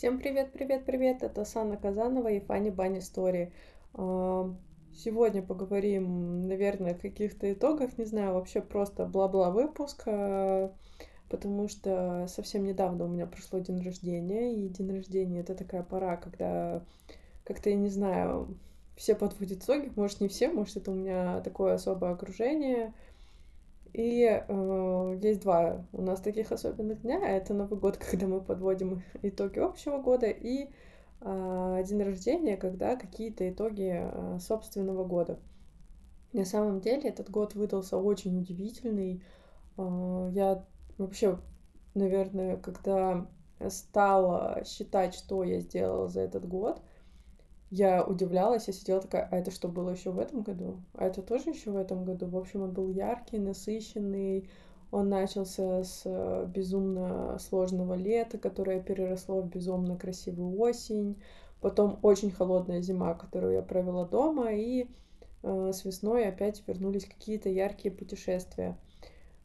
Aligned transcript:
Всем 0.00 0.18
привет, 0.18 0.50
привет, 0.50 0.86
привет! 0.86 1.22
Это 1.22 1.44
Санна 1.44 1.76
Казанова 1.76 2.28
и 2.28 2.40
Фанни 2.40 2.70
Банни 2.70 3.00
Стори. 3.00 3.52
А, 3.92 4.50
Сегодня 4.94 5.42
поговорим, 5.42 6.48
наверное, 6.48 6.92
о 6.92 6.98
каких-то 6.98 7.52
итогах, 7.52 7.98
не 7.98 8.06
знаю, 8.06 8.32
вообще 8.32 8.62
просто 8.62 9.04
бла-бла 9.04 9.50
выпуск, 9.50 10.04
а, 10.06 10.72
потому 11.28 11.68
что 11.68 12.24
совсем 12.30 12.64
недавно 12.64 13.04
у 13.04 13.08
меня 13.08 13.26
прошло 13.26 13.58
день 13.58 13.82
рождения, 13.82 14.54
и 14.54 14.70
день 14.70 14.90
рождения— 14.90 15.40
это 15.42 15.54
такая 15.54 15.82
пора, 15.82 16.16
когда 16.16 16.82
как-то, 17.44 17.68
я 17.68 17.76
не 17.76 17.90
знаю, 17.90 18.56
все 18.96 19.14
подводят 19.14 19.62
итоги, 19.62 19.92
может, 19.96 20.22
не 20.22 20.28
все, 20.28 20.48
может, 20.48 20.78
это 20.78 20.92
у 20.92 20.94
меня 20.94 21.42
такое 21.42 21.74
особое 21.74 22.12
окружение— 22.12 22.94
и 23.92 24.24
э, 24.24 25.18
есть 25.22 25.40
два 25.42 25.84
у 25.92 26.02
нас 26.02 26.20
таких 26.20 26.52
особенных 26.52 27.02
дня. 27.02 27.18
Это 27.28 27.54
Новый 27.54 27.78
год, 27.78 27.96
когда 28.10 28.26
мы 28.26 28.40
подводим 28.40 29.02
итоги 29.22 29.58
общего 29.58 29.98
года, 29.98 30.26
и 30.26 30.68
э, 31.20 31.82
день 31.86 32.02
рождения, 32.02 32.56
когда 32.56 32.96
какие-то 32.96 33.48
итоги 33.48 33.92
э, 33.92 34.38
собственного 34.40 35.04
года. 35.04 35.38
На 36.32 36.44
самом 36.44 36.80
деле 36.80 37.08
этот 37.08 37.30
год 37.30 37.54
выдался 37.54 37.96
очень 37.98 38.38
удивительный. 38.38 39.22
Э, 39.76 40.30
я 40.32 40.64
вообще, 40.98 41.38
наверное, 41.94 42.56
когда 42.56 43.26
стала 43.68 44.62
считать, 44.64 45.14
что 45.14 45.44
я 45.44 45.60
сделала 45.60 46.08
за 46.08 46.20
этот 46.20 46.48
год, 46.48 46.80
я 47.70 48.04
удивлялась, 48.04 48.66
я 48.66 48.72
сидела 48.72 49.00
такая, 49.00 49.28
а 49.30 49.36
это 49.36 49.52
что 49.52 49.68
было 49.68 49.90
еще 49.90 50.10
в 50.10 50.18
этом 50.18 50.42
году? 50.42 50.80
А 50.94 51.06
это 51.06 51.22
тоже 51.22 51.50
еще 51.50 51.70
в 51.70 51.76
этом 51.76 52.04
году? 52.04 52.26
В 52.26 52.36
общем, 52.36 52.62
он 52.62 52.72
был 52.72 52.90
яркий, 52.90 53.38
насыщенный. 53.38 54.50
Он 54.90 55.08
начался 55.08 55.84
с 55.84 56.02
э, 56.04 56.46
безумно 56.52 57.38
сложного 57.38 57.94
лета, 57.94 58.38
которое 58.38 58.82
переросло 58.82 59.40
в 59.40 59.48
безумно 59.48 59.96
красивую 59.96 60.58
осень. 60.58 61.22
Потом 61.60 62.00
очень 62.02 62.32
холодная 62.32 62.82
зима, 62.82 63.14
которую 63.14 63.54
я 63.54 63.62
провела 63.62 64.04
дома. 64.04 64.52
И 64.52 64.88
э, 65.44 65.70
с 65.72 65.84
весной 65.84 66.26
опять 66.26 66.64
вернулись 66.66 67.04
какие-то 67.04 67.48
яркие 67.48 67.94
путешествия. 67.94 68.76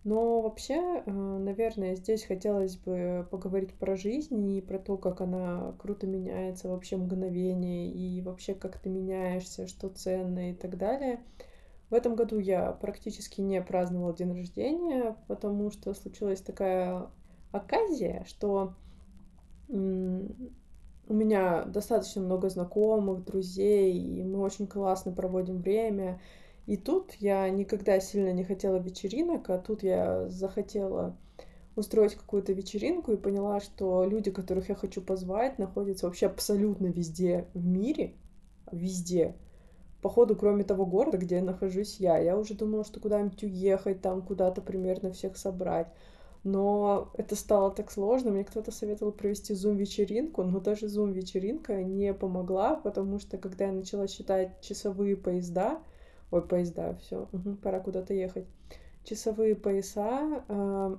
Но 0.06 0.42
вообще, 0.42 1.02
э, 1.04 1.12
наверное, 1.12 1.96
здесь 1.96 2.26
хотелось 2.26 2.78
бы 2.78 3.28
поговорить 3.32 3.74
про 3.74 3.98
жизнь 3.98 4.52
и 4.52 4.62
про 4.62 4.78
то, 4.78 4.98
как 4.98 5.20
она 5.20 5.74
круто 5.80 6.06
меняется 6.06 6.70
вообще 6.70 6.96
мгновение, 6.96 7.90
и 7.92 8.22
вообще 8.22 8.54
как 8.54 8.78
ты 8.78 8.90
меняешься, 8.90 9.66
что 9.68 9.90
ценно 9.90 10.52
и 10.52 10.54
так 10.54 10.78
далее. 10.78 11.22
В 11.90 11.96
этом 11.96 12.16
году 12.16 12.38
я 12.38 12.72
практически 12.72 13.42
не 13.42 13.60
праздновала 13.64 14.16
день 14.16 14.32
рождения, 14.32 15.18
потому 15.28 15.72
что 15.72 15.92
случилась 15.96 16.42
такая 16.42 17.08
оказия, 17.52 18.24
что 18.28 18.76
у 19.68 19.74
меня 21.14 21.64
достаточно 21.66 22.22
много 22.22 22.50
знакомых, 22.50 23.26
друзей, 23.26 23.98
и 23.98 24.24
мы 24.24 24.40
очень 24.40 24.68
классно 24.68 25.12
проводим 25.12 25.62
время. 25.62 26.22
И 26.66 26.78
тут 26.78 27.14
я 27.20 27.48
никогда 27.50 28.00
сильно 28.00 28.32
не 28.32 28.44
хотела 28.44 28.78
вечеринок, 28.78 29.50
а 29.50 29.60
тут 29.60 29.84
я 29.84 30.28
захотела 30.30 31.16
устроить 31.76 32.16
какую-то 32.16 32.54
вечеринку 32.54 33.12
и 33.12 33.18
поняла, 33.18 33.60
что 33.60 34.06
люди, 34.06 34.32
которых 34.32 34.70
я 34.70 34.76
хочу 34.76 35.02
позвать, 35.02 35.60
находятся 35.60 36.08
вообще 36.08 36.28
абсолютно 36.28 36.88
везде 36.88 37.48
в 37.54 37.66
мире, 37.66 38.14
везде. 38.72 39.36
Походу, 40.02 40.36
кроме 40.36 40.64
того 40.64 40.86
города, 40.86 41.18
где 41.18 41.42
нахожусь 41.42 42.00
я. 42.00 42.18
Я 42.18 42.38
уже 42.38 42.54
думала, 42.54 42.84
что 42.84 43.00
куда-нибудь 43.00 43.44
уехать, 43.44 44.02
там 44.02 44.22
куда-то 44.22 44.62
примерно 44.62 45.12
всех 45.12 45.38
собрать. 45.38 45.88
Но 46.44 47.12
это 47.16 47.36
стало 47.36 47.72
так 47.72 47.92
сложно. 47.92 48.30
Мне 48.30 48.44
кто-то 48.44 48.72
советовал 48.72 49.12
провести 49.12 49.56
зум-вечеринку, 49.56 50.44
но 50.44 50.60
даже 50.60 50.88
зум-вечеринка 50.88 51.84
не 51.84 52.14
помогла, 52.14 52.76
потому 52.76 53.20
что 53.20 53.40
когда 53.40 53.66
я 53.66 53.72
начала 53.72 54.08
считать 54.08 54.62
часовые 54.62 55.18
поезда, 55.18 55.80
ой, 56.32 56.42
поезда, 56.42 56.96
все, 57.02 57.28
угу, 57.32 57.56
пора 57.56 57.80
куда-то 57.80 58.14
ехать, 58.14 58.46
часовые 59.04 59.56
пояса, 59.56 60.44
э, 60.48 60.98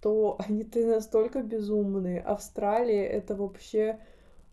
то 0.00 0.36
они-то 0.46 0.86
настолько 0.86 1.42
безумные. 1.42 2.20
Австралия 2.20 3.06
это 3.06 3.34
вообще 3.34 3.98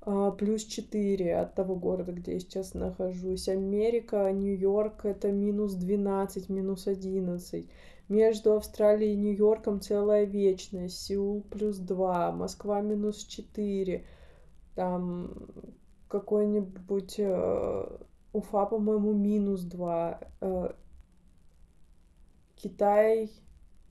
э, 0.05 0.31
плюс 0.37 0.63
4 0.63 1.35
от 1.37 1.55
того 1.55 1.75
города, 1.75 2.11
где 2.11 2.33
я 2.33 2.39
сейчас 2.39 2.73
нахожусь. 2.73 3.49
Америка, 3.49 4.31
Нью-Йорк 4.31 5.05
это 5.05 5.31
минус 5.31 5.73
12, 5.73 6.49
минус 6.49 6.87
11. 6.87 7.69
Между 8.09 8.53
Австралией 8.53 9.13
и 9.13 9.17
Нью-Йорком 9.17 9.81
целая 9.81 10.25
вечность. 10.25 11.01
Сеул 11.01 11.41
плюс 11.41 11.77
2, 11.77 12.31
Москва 12.31 12.81
минус 12.81 13.23
4. 13.23 14.05
Там 14.75 15.31
какой-нибудь 16.07 17.15
э, 17.17 17.97
Уфа, 18.33 18.65
по-моему, 18.65 19.13
минус 19.13 19.61
2. 19.61 20.19
Э, 20.41 20.73
Китай... 22.55 23.31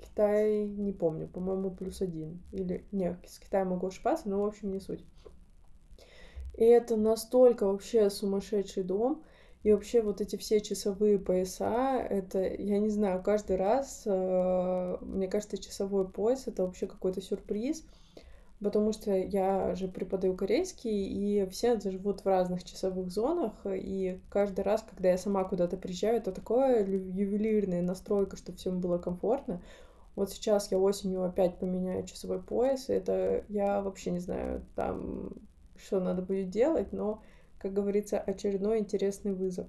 Китай, 0.00 0.66
не 0.66 0.92
помню, 0.92 1.28
по-моему, 1.28 1.70
плюс 1.70 2.02
один. 2.02 2.42
Или, 2.50 2.84
нет, 2.90 3.18
с 3.24 3.38
Китаем 3.38 3.68
могу 3.68 3.86
ошибаться, 3.86 4.28
но, 4.28 4.42
в 4.42 4.46
общем, 4.46 4.72
не 4.72 4.80
суть. 4.80 5.04
И 6.54 6.64
это 6.64 6.96
настолько 6.96 7.66
вообще 7.66 8.10
сумасшедший 8.10 8.82
дом. 8.82 9.22
И 9.62 9.72
вообще 9.72 10.02
вот 10.02 10.20
эти 10.20 10.34
все 10.34 10.60
часовые 10.60 11.20
пояса, 11.20 12.04
это, 12.10 12.40
я 12.40 12.80
не 12.80 12.88
знаю, 12.88 13.22
каждый 13.22 13.54
раз, 13.54 14.02
э, 14.06 14.96
мне 15.02 15.28
кажется, 15.28 15.56
часовой 15.56 16.08
пояс— 16.08 16.44
это 16.48 16.64
вообще 16.64 16.88
какой-то 16.88 17.22
сюрприз 17.22 17.86
потому 18.62 18.92
что 18.92 19.14
я 19.16 19.74
же 19.74 19.88
преподаю 19.88 20.34
корейский, 20.34 21.06
и 21.06 21.48
все 21.50 21.78
живут 21.80 22.20
в 22.20 22.26
разных 22.26 22.64
часовых 22.64 23.10
зонах, 23.10 23.52
и 23.64 24.20
каждый 24.30 24.62
раз, 24.62 24.84
когда 24.88 25.10
я 25.10 25.18
сама 25.18 25.44
куда-то 25.44 25.76
приезжаю, 25.76 26.18
это 26.18 26.32
такое 26.32 26.84
ювелирная 26.86 27.82
настройка, 27.82 28.36
чтобы 28.36 28.58
всем 28.58 28.80
было 28.80 28.98
комфортно. 28.98 29.60
Вот 30.14 30.30
сейчас 30.30 30.70
я 30.70 30.78
осенью 30.78 31.24
опять 31.24 31.58
поменяю 31.58 32.06
часовой 32.06 32.42
пояс, 32.42 32.88
и 32.88 32.92
это 32.92 33.44
я 33.48 33.80
вообще 33.80 34.10
не 34.10 34.20
знаю 34.20 34.62
там, 34.76 35.30
что 35.76 36.00
надо 36.00 36.22
будет 36.22 36.50
делать, 36.50 36.92
но, 36.92 37.22
как 37.58 37.72
говорится, 37.72 38.18
очередной 38.18 38.78
интересный 38.78 39.32
вызов. 39.32 39.66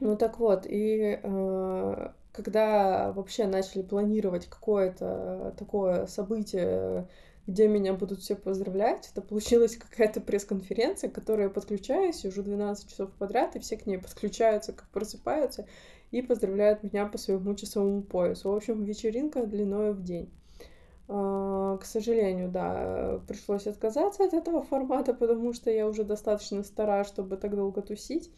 Ну 0.00 0.16
так 0.16 0.38
вот, 0.38 0.66
и 0.66 1.18
э, 1.22 2.08
когда 2.32 3.12
вообще 3.12 3.46
начали 3.46 3.82
планировать 3.82 4.46
какое-то 4.46 5.54
такое 5.56 6.06
событие, 6.06 7.08
где 7.46 7.68
меня 7.68 7.92
будут 7.92 8.20
все 8.20 8.36
поздравлять. 8.36 9.08
Это 9.12 9.20
получилась 9.20 9.76
какая-то 9.76 10.20
пресс-конференция, 10.20 11.10
к 11.10 11.14
которой 11.14 11.42
я 11.42 11.50
подключаюсь 11.50 12.24
уже 12.24 12.42
12 12.42 12.88
часов 12.88 13.10
подряд, 13.12 13.56
и 13.56 13.58
все 13.58 13.76
к 13.76 13.86
ней 13.86 13.98
подключаются, 13.98 14.72
как 14.72 14.88
просыпаются, 14.88 15.66
и 16.10 16.22
поздравляют 16.22 16.82
меня 16.82 17.06
по 17.06 17.18
своему 17.18 17.54
часовому 17.54 18.02
поясу. 18.02 18.50
В 18.50 18.56
общем, 18.56 18.84
вечеринка 18.84 19.44
длиной 19.44 19.92
в 19.92 20.02
день. 20.02 20.30
А, 21.06 21.76
к 21.76 21.84
сожалению, 21.84 22.50
да, 22.50 23.20
пришлось 23.28 23.66
отказаться 23.66 24.24
от 24.24 24.32
этого 24.32 24.62
формата, 24.62 25.12
потому 25.12 25.52
что 25.52 25.70
я 25.70 25.86
уже 25.86 26.04
достаточно 26.04 26.62
стара, 26.62 27.04
чтобы 27.04 27.36
так 27.36 27.54
долго 27.54 27.82
тусить. 27.82 28.30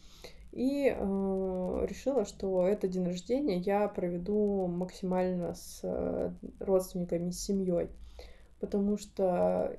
И 0.51 0.87
э, 0.89 1.85
решила, 1.87 2.25
что 2.25 2.65
этот 2.65 2.89
день 2.89 3.05
рождения 3.05 3.57
я 3.57 3.87
проведу 3.87 4.65
максимально 4.67 5.53
с 5.53 5.81
э, 5.83 6.31
родственниками, 6.59 7.29
с 7.29 7.41
семьей 7.41 7.89
потому 8.59 8.97
что 8.97 9.77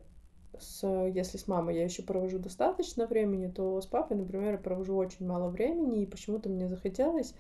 с, 0.59 0.87
если 1.15 1.37
с 1.37 1.47
мамой 1.47 1.77
я 1.77 1.85
еще 1.85 2.03
провожу 2.03 2.39
достаточно 2.39 3.07
времени, 3.07 3.49
то 3.49 3.81
с 3.81 3.87
папой, 3.87 4.17
например, 4.17 4.53
я 4.53 4.59
провожу 4.59 4.97
очень 4.97 5.27
мало 5.27 5.49
времени, 5.49 6.03
и 6.03 6.07
почему-то 6.07 6.49
мне 6.49 6.69
захотелось, 6.69 7.35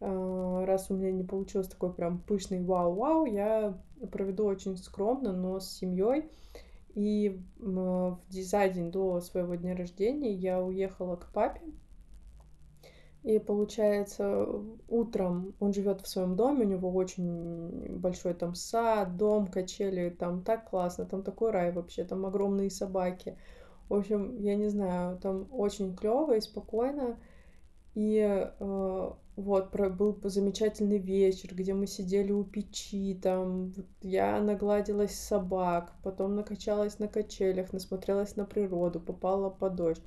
а, 0.00 0.64
раз 0.66 0.90
у 0.90 0.94
меня 0.94 1.12
не 1.12 1.24
получилось 1.24 1.68
такой 1.68 1.92
прям 1.92 2.18
пышный 2.20 2.62
вау-вау, 2.62 3.26
я 3.26 3.78
проведу 4.10 4.44
очень 4.44 4.76
скромно, 4.76 5.32
но 5.32 5.60
с 5.60 5.68
семьей. 5.70 6.30
И 6.94 7.40
за 7.60 8.68
день 8.68 8.90
до 8.90 9.20
своего 9.20 9.54
дня 9.54 9.76
рождения 9.76 10.32
я 10.32 10.60
уехала 10.60 11.14
к 11.14 11.30
папе, 11.32 11.60
и 13.24 13.38
получается, 13.38 14.46
утром 14.88 15.54
он 15.60 15.72
живет 15.72 16.00
в 16.00 16.08
своем 16.08 16.36
доме, 16.36 16.64
у 16.64 16.68
него 16.68 16.90
очень 16.92 17.98
большой 17.98 18.34
там 18.34 18.54
сад, 18.54 19.16
дом, 19.16 19.48
качели, 19.48 20.10
там 20.10 20.42
так 20.42 20.70
классно, 20.70 21.04
там 21.04 21.22
такой 21.22 21.50
рай 21.50 21.72
вообще, 21.72 22.04
там 22.04 22.24
огромные 22.26 22.70
собаки. 22.70 23.36
В 23.88 23.94
общем, 23.94 24.36
я 24.40 24.54
не 24.54 24.68
знаю, 24.68 25.18
там 25.18 25.48
очень 25.50 25.96
клево 25.96 26.36
и 26.36 26.40
спокойно. 26.40 27.18
И 27.94 28.18
э, 28.20 29.10
вот 29.36 29.70
про, 29.70 29.88
был 29.90 30.16
замечательный 30.22 30.98
вечер, 30.98 31.54
где 31.54 31.74
мы 31.74 31.86
сидели 31.88 32.30
у 32.30 32.44
печи, 32.44 33.18
там 33.20 33.72
я 34.00 34.40
нагладилась 34.40 35.18
собак, 35.18 35.92
потом 36.04 36.36
накачалась 36.36 37.00
на 37.00 37.08
качелях, 37.08 37.72
насмотрелась 37.72 38.36
на 38.36 38.44
природу, 38.44 39.00
попала 39.00 39.50
под 39.50 39.74
дождь. 39.74 40.02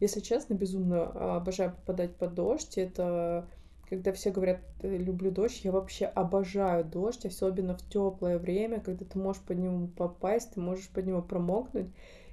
Если 0.00 0.20
честно, 0.20 0.54
безумно 0.54 1.10
а, 1.14 1.36
обожаю 1.36 1.72
попадать 1.72 2.16
под 2.16 2.34
дождь. 2.34 2.78
Это 2.78 3.46
когда 3.88 4.12
все 4.12 4.30
говорят, 4.30 4.60
«Э, 4.80 4.96
люблю 4.96 5.30
дождь, 5.30 5.60
я 5.64 5.72
вообще 5.72 6.06
обожаю 6.06 6.84
дождь, 6.84 7.26
особенно 7.26 7.76
в 7.76 7.88
теплое 7.88 8.38
время, 8.38 8.80
когда 8.80 9.04
ты 9.04 9.18
можешь 9.18 9.42
под 9.42 9.58
него 9.58 9.88
попасть, 9.96 10.54
ты 10.54 10.60
можешь 10.60 10.88
под 10.88 11.06
него 11.06 11.22
промокнуть. 11.22 11.88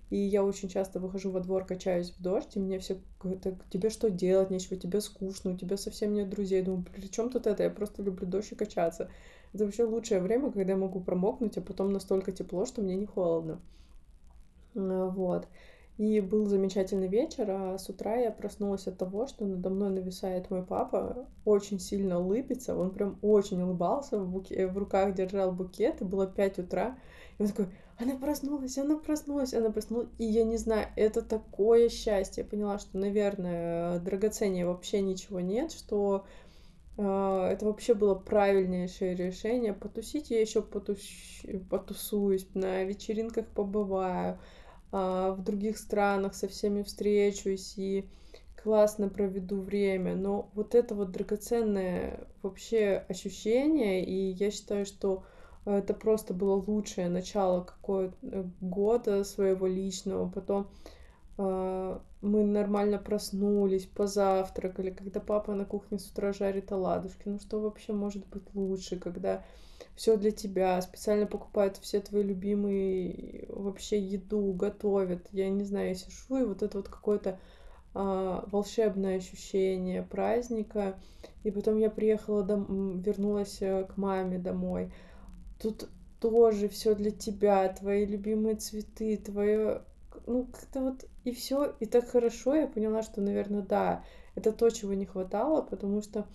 И 0.10 0.18
я 0.18 0.44
очень 0.44 0.68
часто 0.68 1.00
выхожу 1.00 1.32
во 1.32 1.40
двор, 1.40 1.66
качаюсь 1.66 2.12
в 2.12 2.22
дождь, 2.22 2.56
и 2.56 2.60
мне 2.60 2.80
все 2.80 2.98
говорят, 3.22 3.46
тебе 3.70 3.90
что 3.90 4.10
делать 4.10 4.50
нечего, 4.50 4.76
тебе 4.76 5.00
скучно, 5.00 5.52
у 5.52 5.58
тебя 5.58 5.78
совсем 5.78 6.14
нет 6.14 6.30
друзей. 6.30 6.60
Я 6.60 6.66
думаю, 6.66 6.84
при 6.84 7.08
чем 7.08 7.30
тут 7.30 7.48
это? 7.48 7.64
Я 7.64 7.70
просто 7.70 8.04
люблю 8.04 8.28
дождь 8.28 8.52
и 8.52 8.56
качаться. 8.56 9.10
Это 9.54 9.66
вообще 9.66 9.84
лучшее 9.84 10.20
время, 10.20 10.52
когда 10.52 10.74
я 10.74 10.78
могу 10.78 11.00
промокнуть, 11.00 11.58
а 11.58 11.62
потом 11.62 11.94
настолько 11.94 12.34
тепло, 12.34 12.66
что 12.66 12.82
мне 12.82 12.96
не 12.96 13.06
холодно. 13.06 13.62
Вот. 14.74 15.48
И 16.02 16.20
был 16.20 16.48
замечательный 16.48 17.08
вечер, 17.08 17.46
а 17.48 17.78
с 17.78 17.88
утра 17.88 18.16
я 18.16 18.32
проснулась 18.32 18.88
от 18.88 18.98
того, 18.98 19.28
что 19.28 19.46
надо 19.46 19.70
мной 19.70 19.92
нависает 19.92 20.50
мой 20.50 20.66
папа, 20.66 21.28
очень 21.46 21.80
сильно 21.80 22.20
улыбится, 22.20 22.76
он 22.76 22.90
прям 22.90 23.20
очень 23.22 23.62
улыбался, 23.62 24.18
в, 24.18 24.28
буке, 24.28 24.66
в 24.66 24.76
руках 24.80 25.14
держал 25.14 25.52
букет, 25.52 26.02
и 26.02 26.04
было 26.04 26.26
5 26.26 26.58
утра, 26.58 26.98
и 27.38 27.44
он 27.44 27.50
такой, 27.50 27.68
она 28.00 28.16
проснулась, 28.16 28.80
она 28.80 28.98
проснулась, 28.98 29.54
она 29.54 29.70
проснулась, 29.70 30.10
и 30.18 30.26
я 30.26 30.44
не 30.44 30.58
знаю, 30.58 30.88
это 30.96 31.22
такое 31.22 31.88
счастье, 31.88 32.44
я 32.44 32.50
поняла, 32.50 32.80
что, 32.80 32.98
наверное, 32.98 34.00
драгоценнее 34.00 34.66
вообще 34.66 35.02
ничего 35.02 35.40
нет, 35.40 35.72
что 35.72 36.26
э, 36.98 37.04
это 37.04 37.64
вообще 37.64 37.94
было 37.94 38.16
правильнейшее 38.16 39.14
решение, 39.14 39.74
потусить 39.74 40.32
я 40.32 40.42
еще 40.42 40.64
потус... 40.64 41.00
потусуюсь, 41.70 42.48
на 42.56 42.86
вечеринках 42.86 43.46
побываю, 43.46 44.32
а, 44.34 44.40
в 44.92 45.38
других 45.40 45.78
странах 45.78 46.36
со 46.36 46.48
всеми 46.48 46.84
встречусь 46.84 47.78
и 47.78 48.10
классно 48.64 49.10
проведу 49.10 49.62
время. 49.62 50.16
Но 50.16 50.50
вот 50.54 50.76
это 50.76 50.96
вот 50.96 51.12
драгоценное 51.12 52.28
вообще 52.42 53.04
ощущение, 53.08 54.06
и 54.06 54.32
я 54.32 54.52
считаю, 54.52 54.86
что 54.86 55.24
это 55.66 55.94
просто 55.94 56.34
было 56.34 56.56
лучшее 56.56 57.10
начало 57.10 57.64
какого-то 57.64 58.16
э, 58.24 58.44
года 58.62 59.24
своего 59.24 59.68
личного. 59.68 60.28
Потом 60.30 60.68
э, 61.38 62.00
мы 62.22 62.44
нормально 62.46 62.98
проснулись, 62.98 63.86
позавтракали, 63.86 64.90
когда 64.90 65.20
папа 65.20 65.54
на 65.54 65.66
кухне 65.66 66.00
с 66.00 66.10
утра 66.10 66.34
жарит 66.34 66.72
оладушки. 66.72 67.24
Ну 67.26 67.40
что 67.40 67.60
вообще 67.60 67.94
может 67.94 68.26
быть 68.28 68.44
лучше, 68.56 68.98
когда 68.98 69.44
все 69.96 70.18
для 70.18 70.32
тебя, 70.32 70.82
специально 70.82 71.26
покупают 71.26 71.78
все 71.78 72.02
твои 72.02 72.24
любимые 72.24 73.46
вообще 73.50 74.00
еду, 74.00 74.54
готовят. 74.54 75.28
Я 75.32 75.50
не 75.50 75.64
знаю, 75.64 75.90
я 75.90 75.96
сижу, 75.96 76.38
и 76.38 76.46
вот 76.46 76.64
это 76.64 76.78
вот 76.78 76.90
какое-то 76.90 77.40
а, 77.94 78.46
волшебное 78.52 79.18
ощущение 79.18 80.04
праздника. 80.04 81.00
И 81.44 81.52
потом 81.52 81.78
я 81.78 81.90
приехала, 81.90 82.44
дом... 82.44 83.02
вернулась 83.02 83.62
э, 83.62 83.86
к 83.86 83.98
маме 83.98 84.38
домой. 84.38 84.94
Тут 85.62 85.90
тоже 86.20 86.70
все 86.70 86.96
для 86.96 87.12
тебя, 87.12 87.68
твои 87.70 88.06
любимые 88.06 88.56
цветы, 88.56 89.18
твое, 89.18 89.82
ну 90.28 90.46
как-то 90.46 90.82
вот 90.82 91.06
и 91.24 91.32
все, 91.34 91.76
и 91.80 91.86
так 91.86 92.10
хорошо. 92.10 92.56
Я 92.56 92.68
поняла, 92.68 93.02
что, 93.02 93.22
наверное, 93.22 93.62
да, 93.62 94.04
это 94.36 94.52
то, 94.52 94.70
чего 94.70 94.94
не 94.94 95.06
хватало, 95.06 95.62
потому 95.62 96.02
что 96.02 96.28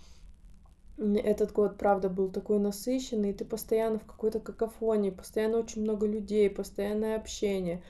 этот 0.98 1.52
год, 1.52 1.76
правда, 1.76 2.08
был 2.08 2.30
такой 2.30 2.58
насыщенный, 2.58 3.30
и 3.30 3.34
ты 3.34 3.44
постоянно 3.44 3.98
в 3.98 4.04
какой-то 4.04 4.40
какофонии, 4.40 5.10
постоянно 5.10 5.58
очень 5.58 5.82
много 5.82 6.06
людей, 6.06 6.48
постоянное 6.48 7.16
общение. 7.16 7.82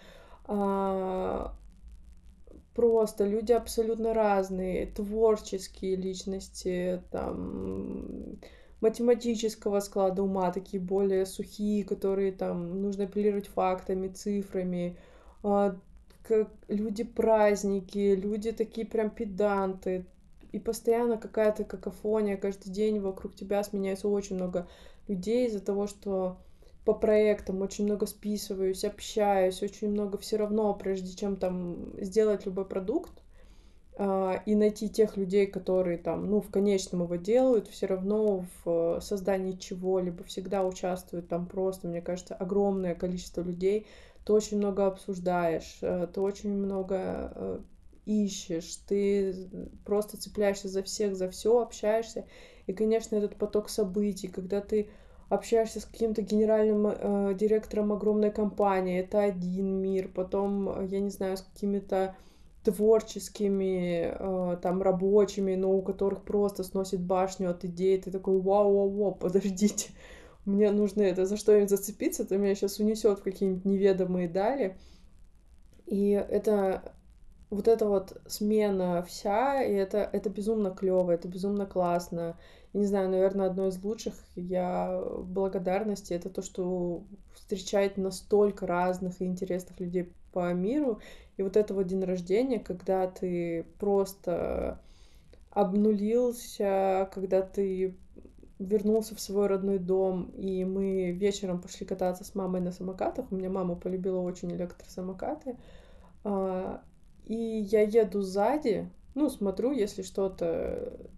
А, 0.44 1.54
просто 2.74 3.24
люди 3.24 3.52
абсолютно 3.52 4.12
разные, 4.12 4.86
творческие 4.86 5.96
личности, 5.96 7.02
там, 7.10 8.38
математического 8.80 9.80
склада 9.80 10.22
ума, 10.22 10.50
такие 10.50 10.82
более 10.82 11.26
сухие, 11.26 11.84
которые 11.84 12.32
там 12.32 12.82
нужно 12.82 13.04
апеллировать 13.04 13.46
фактами, 13.46 14.08
цифрами, 14.08 14.98
а, 15.44 15.76
как 16.24 16.48
люди 16.66 17.04
праздники, 17.04 18.14
люди 18.16 18.50
такие 18.50 18.86
прям 18.86 19.10
педанты, 19.10 20.06
и 20.56 20.58
постоянно 20.58 21.18
какая-то 21.18 21.64
какофония, 21.64 22.38
каждый 22.38 22.70
день 22.70 22.98
вокруг 22.98 23.34
тебя 23.34 23.62
сменяется 23.62 24.08
очень 24.08 24.36
много 24.36 24.66
людей 25.06 25.48
из-за 25.48 25.60
того, 25.60 25.86
что 25.86 26.38
по 26.86 26.94
проектам 26.94 27.60
очень 27.60 27.84
много 27.84 28.06
списываюсь, 28.06 28.82
общаюсь, 28.82 29.62
очень 29.62 29.90
много 29.90 30.16
все 30.16 30.38
равно, 30.38 30.72
прежде 30.72 31.14
чем 31.14 31.36
там 31.36 31.92
сделать 32.00 32.46
любой 32.46 32.64
продукт, 32.64 33.12
а, 33.98 34.42
и 34.46 34.54
найти 34.54 34.88
тех 34.88 35.18
людей, 35.18 35.46
которые 35.46 35.98
там, 35.98 36.24
ну, 36.30 36.40
в 36.40 36.50
конечном 36.50 37.02
его 37.02 37.16
делают, 37.16 37.68
все 37.68 37.84
равно 37.84 38.46
в 38.64 39.00
создании 39.02 39.58
чего-либо 39.58 40.24
всегда 40.24 40.64
участвуют 40.64 41.28
там 41.28 41.44
просто, 41.44 41.86
мне 41.86 42.00
кажется, 42.00 42.34
огромное 42.34 42.94
количество 42.94 43.42
людей. 43.42 43.86
Ты 44.24 44.32
очень 44.32 44.56
много 44.56 44.86
обсуждаешь, 44.86 45.80
э, 45.82 46.08
ты 46.14 46.18
очень 46.22 46.54
много 46.54 47.32
э, 47.34 47.60
ищешь, 48.06 48.76
ты 48.88 49.34
просто 49.84 50.16
цепляешься 50.16 50.68
за 50.68 50.82
всех, 50.82 51.16
за 51.16 51.28
все, 51.28 51.60
общаешься. 51.60 52.24
И, 52.66 52.72
конечно, 52.72 53.16
этот 53.16 53.36
поток 53.36 53.68
событий, 53.68 54.28
когда 54.28 54.60
ты 54.60 54.88
общаешься 55.28 55.80
с 55.80 55.84
каким-то 55.84 56.22
генеральным 56.22 56.86
э, 56.86 57.34
директором 57.34 57.92
огромной 57.92 58.30
компании, 58.30 59.00
это 59.00 59.20
один 59.20 59.82
мир, 59.82 60.08
потом, 60.08 60.86
я 60.86 61.00
не 61.00 61.10
знаю, 61.10 61.36
с 61.36 61.42
какими-то 61.42 62.16
творческими, 62.62 64.14
э, 64.18 64.56
там, 64.62 64.82
рабочими, 64.82 65.54
но 65.56 65.72
у 65.72 65.82
которых 65.82 66.24
просто 66.24 66.62
сносит 66.62 67.00
башню 67.00 67.50
от 67.50 67.64
идей, 67.64 68.00
ты 68.00 68.10
такой, 68.10 68.40
вау-вау-вау, 68.40 69.14
подождите, 69.16 69.90
мне 70.44 70.70
нужно 70.70 71.02
это 71.02 71.26
за 71.26 71.36
что-нибудь 71.36 71.70
зацепиться, 71.70 72.24
то 72.24 72.38
меня 72.38 72.54
сейчас 72.54 72.78
унесет 72.78 73.18
в 73.18 73.22
какие-нибудь 73.22 73.64
неведомые 73.64 74.28
дали. 74.28 74.76
И 75.86 76.10
это 76.10 76.92
вот 77.50 77.68
эта 77.68 77.86
вот 77.86 78.20
смена 78.26 79.02
вся, 79.02 79.62
и 79.62 79.72
это, 79.72 79.98
это 79.98 80.30
безумно 80.30 80.70
клево, 80.70 81.12
это 81.12 81.28
безумно 81.28 81.66
классно. 81.66 82.36
И 82.72 82.78
не 82.78 82.86
знаю, 82.86 83.08
наверное, 83.08 83.46
одно 83.46 83.68
из 83.68 83.82
лучших 83.82 84.14
я 84.34 85.00
благодарности 85.20 86.12
это 86.12 86.28
то, 86.28 86.42
что 86.42 87.04
встречает 87.34 87.96
настолько 87.96 88.66
разных 88.66 89.20
и 89.20 89.26
интересных 89.26 89.78
людей 89.80 90.12
по 90.32 90.52
миру. 90.52 91.00
И 91.36 91.42
вот 91.42 91.56
это 91.56 91.72
вот 91.72 91.86
день 91.86 92.04
рождения, 92.04 92.58
когда 92.58 93.06
ты 93.06 93.64
просто 93.78 94.80
обнулился, 95.50 97.08
когда 97.14 97.42
ты 97.42 97.96
вернулся 98.58 99.14
в 99.14 99.20
свой 99.20 99.46
родной 99.46 99.78
дом, 99.78 100.30
и 100.30 100.64
мы 100.64 101.12
вечером 101.12 101.60
пошли 101.60 101.86
кататься 101.86 102.24
с 102.24 102.34
мамой 102.34 102.60
на 102.60 102.72
самокатах. 102.72 103.30
У 103.30 103.36
меня 103.36 103.50
мама 103.50 103.76
полюбила 103.76 104.20
очень 104.20 104.50
электросамокаты. 104.52 105.56
И 107.26 107.34
я 107.34 107.82
еду 107.82 108.22
сзади, 108.22 108.88
ну, 109.14 109.28
смотрю, 109.28 109.72
если 109.72 110.02
что-то... 110.02 111.08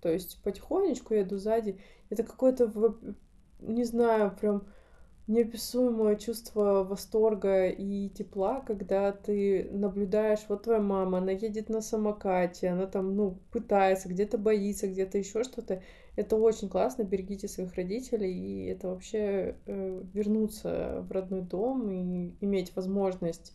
То 0.00 0.10
есть 0.10 0.42
потихонечку 0.42 1.14
еду 1.14 1.38
сзади. 1.38 1.78
Это 2.10 2.22
какое-то, 2.22 2.70
не 3.60 3.84
знаю, 3.84 4.36
прям 4.38 4.66
неописуемое 5.28 6.16
чувство 6.16 6.84
восторга 6.84 7.68
и 7.68 8.08
тепла, 8.08 8.60
когда 8.60 9.12
ты 9.12 9.68
наблюдаешь, 9.70 10.44
вот 10.48 10.64
твоя 10.64 10.80
мама, 10.80 11.18
она 11.18 11.32
едет 11.32 11.68
на 11.68 11.80
самокате, 11.80 12.68
она 12.68 12.86
там, 12.86 13.14
ну, 13.14 13.38
пытается, 13.52 14.08
где-то 14.08 14.38
боится, 14.38 14.88
где-то 14.88 15.18
еще 15.18 15.44
что-то. 15.44 15.82
Это 16.16 16.36
очень 16.36 16.68
классно, 16.68 17.04
берегите 17.04 17.48
своих 17.48 17.74
родителей, 17.74 18.32
и 18.32 18.66
это 18.66 18.88
вообще 18.88 19.56
э, 19.66 20.02
вернуться 20.12 21.04
в 21.08 21.12
родной 21.12 21.42
дом 21.42 21.90
и 21.90 22.34
иметь 22.40 22.74
возможность 22.76 23.54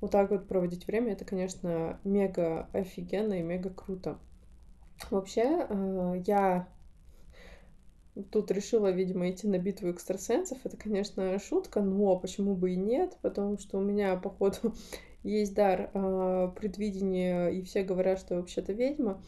вот 0.00 0.10
так 0.10 0.30
вот 0.30 0.46
проводить 0.46 0.86
время, 0.86 1.12
это, 1.12 1.24
конечно, 1.24 2.00
мега 2.04 2.68
офигенно 2.72 3.34
и 3.34 3.42
мега 3.42 3.70
круто. 3.70 4.18
Вообще, 5.10 5.66
э, 5.68 6.22
я 6.26 6.68
тут 8.30 8.50
решила, 8.50 8.90
видимо, 8.90 9.30
идти 9.30 9.46
на 9.46 9.58
битву 9.58 9.90
экстрасенсов. 9.90 10.58
Это, 10.64 10.76
конечно, 10.76 11.38
шутка, 11.38 11.80
но 11.80 12.18
почему 12.18 12.54
бы 12.54 12.72
и 12.72 12.76
нет, 12.76 13.16
потому 13.22 13.58
что 13.58 13.78
у 13.78 13.82
меня, 13.82 14.16
походу, 14.16 14.74
есть 15.22 15.54
дар 15.54 15.90
э, 15.92 16.52
предвидения, 16.56 17.48
и 17.48 17.62
все 17.62 17.82
говорят, 17.82 18.18
что 18.18 18.36
вообще-то 18.36 18.72
ведьма. 18.72 19.22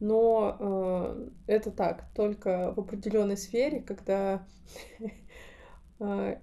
Но 0.00 0.56
э, 0.58 1.28
это 1.46 1.70
так, 1.70 2.06
только 2.14 2.72
в 2.76 2.80
определенной 2.80 3.36
сфере, 3.36 3.80
когда, 3.80 4.46
я 6.00 6.40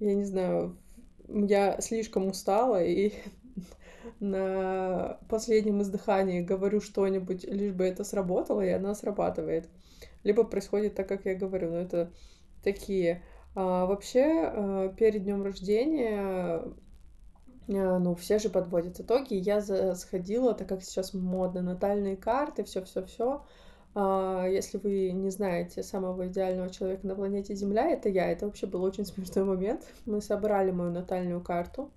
не 0.00 0.24
знаю, 0.24 0.76
я 1.32 1.80
слишком 1.80 2.28
устала 2.28 2.82
и 2.82 3.12
на 4.20 5.18
последнем 5.28 5.82
издыхании 5.82 6.40
говорю 6.40 6.80
что-нибудь, 6.80 7.44
лишь 7.44 7.72
бы 7.72 7.84
это 7.84 8.04
сработало, 8.04 8.60
и 8.60 8.70
она 8.70 8.94
срабатывает. 8.94 9.68
Либо 10.24 10.44
происходит 10.44 10.94
так, 10.94 11.08
как 11.08 11.24
я 11.24 11.34
говорю, 11.34 11.70
но 11.70 11.78
это 11.78 12.12
такие. 12.62 13.22
А, 13.54 13.86
вообще, 13.86 14.24
а, 14.24 14.88
перед 14.90 15.24
днем 15.24 15.42
рождения, 15.42 16.62
а, 17.68 17.98
ну, 17.98 18.14
все 18.14 18.38
же 18.38 18.48
подводят 18.48 19.00
итоги. 19.00 19.34
Я 19.34 19.60
сходила, 19.94 20.54
так 20.54 20.68
как 20.68 20.82
сейчас 20.82 21.14
модно, 21.14 21.62
натальные 21.62 22.16
карты, 22.16 22.64
все-все-все. 22.64 23.44
А, 23.94 24.46
если 24.46 24.78
вы 24.78 25.12
не 25.12 25.30
знаете 25.30 25.82
самого 25.82 26.28
идеального 26.28 26.70
человека 26.70 27.06
на 27.06 27.14
планете 27.14 27.54
Земля, 27.54 27.90
это 27.90 28.08
я. 28.08 28.30
Это 28.30 28.46
вообще 28.46 28.66
был 28.66 28.82
очень 28.82 29.04
смешной 29.06 29.44
момент. 29.44 29.84
Мы 30.06 30.20
собрали 30.20 30.70
мою 30.70 30.90
натальную 30.90 31.42
карту. 31.42 31.90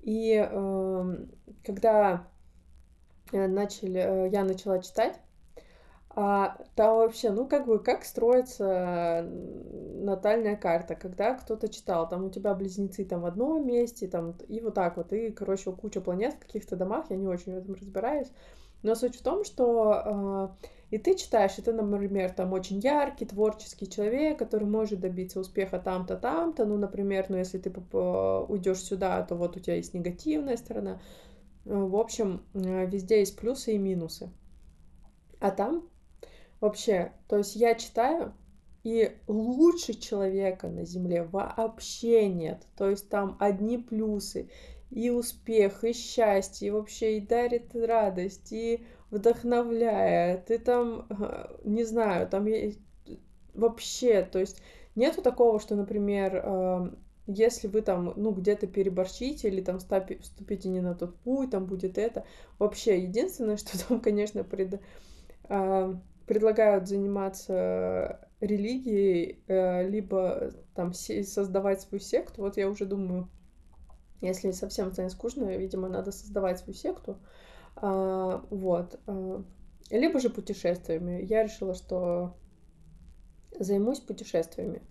И 0.00 0.34
э, 0.34 1.16
когда 1.64 2.26
начали, 3.30 4.28
я 4.32 4.44
начала 4.44 4.80
читать, 4.80 5.16
а, 6.14 6.58
там 6.74 6.96
вообще, 6.98 7.30
ну, 7.30 7.46
как 7.46 7.66
бы, 7.66 7.78
как 7.78 8.04
строится 8.04 9.26
натальная 9.26 10.56
карта, 10.56 10.94
когда 10.94 11.34
кто-то 11.34 11.68
читал, 11.68 12.06
там 12.06 12.24
у 12.24 12.30
тебя 12.30 12.54
близнецы 12.54 13.04
там 13.06 13.22
в 13.22 13.26
одном 13.26 13.66
месте, 13.66 14.08
там, 14.08 14.34
и 14.48 14.60
вот 14.60 14.74
так 14.74 14.98
вот, 14.98 15.12
и, 15.14 15.30
короче, 15.30 15.72
куча 15.72 16.02
планет 16.02 16.34
в 16.34 16.40
каких-то 16.40 16.76
домах, 16.76 17.06
я 17.08 17.16
не 17.16 17.26
очень 17.26 17.54
в 17.54 17.56
этом 17.56 17.74
разбираюсь, 17.74 18.30
но 18.82 18.94
суть 18.94 19.16
в 19.16 19.22
том, 19.22 19.44
что 19.44 20.50
э, 20.60 20.66
и 20.92 20.98
ты 20.98 21.16
читаешь, 21.16 21.54
ты, 21.54 21.72
например, 21.72 22.30
там 22.30 22.52
очень 22.52 22.78
яркий, 22.78 23.24
творческий 23.24 23.88
человек, 23.88 24.38
который 24.38 24.68
может 24.68 25.00
добиться 25.00 25.40
успеха 25.40 25.80
там-то, 25.80 26.16
там-то, 26.16 26.64
ну, 26.64 26.76
например, 26.76 27.26
ну, 27.28 27.38
если 27.38 27.58
ты 27.58 27.70
уйдешь 27.70 28.82
сюда, 28.82 29.20
то 29.22 29.34
вот 29.34 29.56
у 29.56 29.60
тебя 29.60 29.74
есть 29.74 29.94
негативная 29.94 30.56
сторона, 30.56 31.00
в 31.64 31.96
общем, 31.96 32.42
э, 32.54 32.86
везде 32.86 33.20
есть 33.20 33.36
плюсы 33.36 33.74
и 33.74 33.78
минусы. 33.78 34.30
А 35.40 35.50
там 35.50 35.88
Вообще, 36.62 37.10
то 37.26 37.38
есть 37.38 37.56
я 37.56 37.74
читаю, 37.74 38.34
и 38.84 39.16
лучше 39.26 39.94
человека 39.94 40.68
на 40.68 40.84
Земле 40.84 41.24
вообще 41.24 42.28
нет. 42.28 42.68
То 42.76 42.88
есть 42.88 43.08
там 43.08 43.36
одни 43.40 43.78
плюсы, 43.78 44.48
и 44.88 45.10
успех, 45.10 45.82
и 45.82 45.92
счастье, 45.92 46.68
и 46.68 46.70
вообще 46.70 47.18
и 47.18 47.20
дарит 47.20 47.74
радость, 47.74 48.52
и 48.52 48.86
вдохновляет, 49.12 50.50
и 50.50 50.58
там, 50.58 51.06
не 51.62 51.84
знаю, 51.84 52.28
там 52.28 52.46
есть 52.46 52.80
вообще, 53.54 54.22
то 54.22 54.38
есть 54.38 54.60
нету 54.94 55.22
такого, 55.22 55.60
что, 55.60 55.76
например, 55.76 56.36
эм, 56.36 56.98
если 57.26 57.68
вы 57.68 57.82
там, 57.82 58.14
ну, 58.16 58.32
где-то 58.32 58.66
переборщите 58.66 59.48
или 59.48 59.60
там 59.60 59.78
вступите 59.78 60.68
не 60.68 60.80
на 60.80 60.94
тот 60.94 61.16
путь, 61.18 61.50
там 61.50 61.66
будет 61.66 61.98
это. 61.98 62.24
Вообще, 62.58 63.00
единственное, 63.00 63.56
что 63.58 63.78
там, 63.86 64.00
конечно, 64.00 64.42
пред, 64.44 64.80
эм, 65.48 66.02
предлагают 66.26 66.88
заниматься 66.88 68.28
религией, 68.40 69.42
э, 69.46 69.88
либо 69.88 70.50
там 70.74 70.94
создавать 70.94 71.82
свою 71.82 72.00
секту. 72.00 72.42
Вот 72.42 72.56
я 72.56 72.68
уже 72.68 72.86
думаю, 72.86 73.28
если 74.20 74.50
совсем 74.52 74.90
станет 74.92 75.12
скучно, 75.12 75.44
видимо, 75.56 75.88
надо 75.88 76.12
создавать 76.12 76.58
свою 76.58 76.74
секту. 76.74 77.18
А, 77.76 78.44
вот. 78.50 79.00
А, 79.06 79.42
либо 79.90 80.20
же 80.20 80.30
путешествиями. 80.30 81.22
Я 81.22 81.44
решила, 81.44 81.74
что 81.74 82.34
займусь 83.58 84.00
путешествиями. 84.00 84.82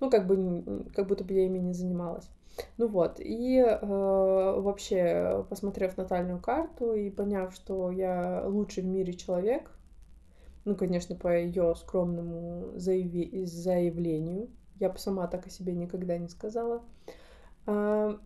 Ну, 0.00 0.10
как 0.10 0.26
бы, 0.26 0.86
как 0.94 1.06
будто 1.06 1.24
бы 1.24 1.34
я 1.34 1.46
ими 1.46 1.58
не 1.58 1.74
занималась. 1.74 2.28
Ну 2.76 2.88
вот, 2.88 3.20
и 3.20 3.58
э, 3.58 3.86
вообще, 3.86 5.46
посмотрев 5.48 5.96
натальную 5.96 6.40
карту 6.40 6.92
и 6.92 7.10
поняв, 7.10 7.54
что 7.54 7.90
я 7.90 8.42
лучший 8.46 8.82
в 8.82 8.86
мире 8.86 9.14
человек, 9.14 9.70
ну, 10.64 10.74
конечно, 10.74 11.14
по 11.14 11.36
ее 11.36 11.74
скромному 11.76 12.78
заяви... 12.78 13.44
заявлению. 13.46 14.50
Я 14.78 14.90
бы 14.90 14.98
сама 14.98 15.26
так 15.26 15.46
о 15.46 15.50
себе 15.50 15.72
никогда 15.72 16.18
не 16.18 16.28
сказала. 16.28 16.82
А, 17.66 18.18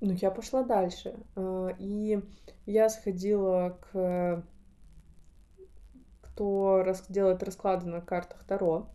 ну, 0.00 0.12
я 0.12 0.30
пошла 0.30 0.62
дальше. 0.62 1.16
А, 1.34 1.68
и 1.78 2.20
я 2.66 2.88
сходила 2.88 3.78
к 3.90 4.44
кто 6.36 6.84
делает 7.08 7.42
расклады 7.42 7.86
на 7.86 8.02
картах 8.02 8.44
Таро, 8.44 8.90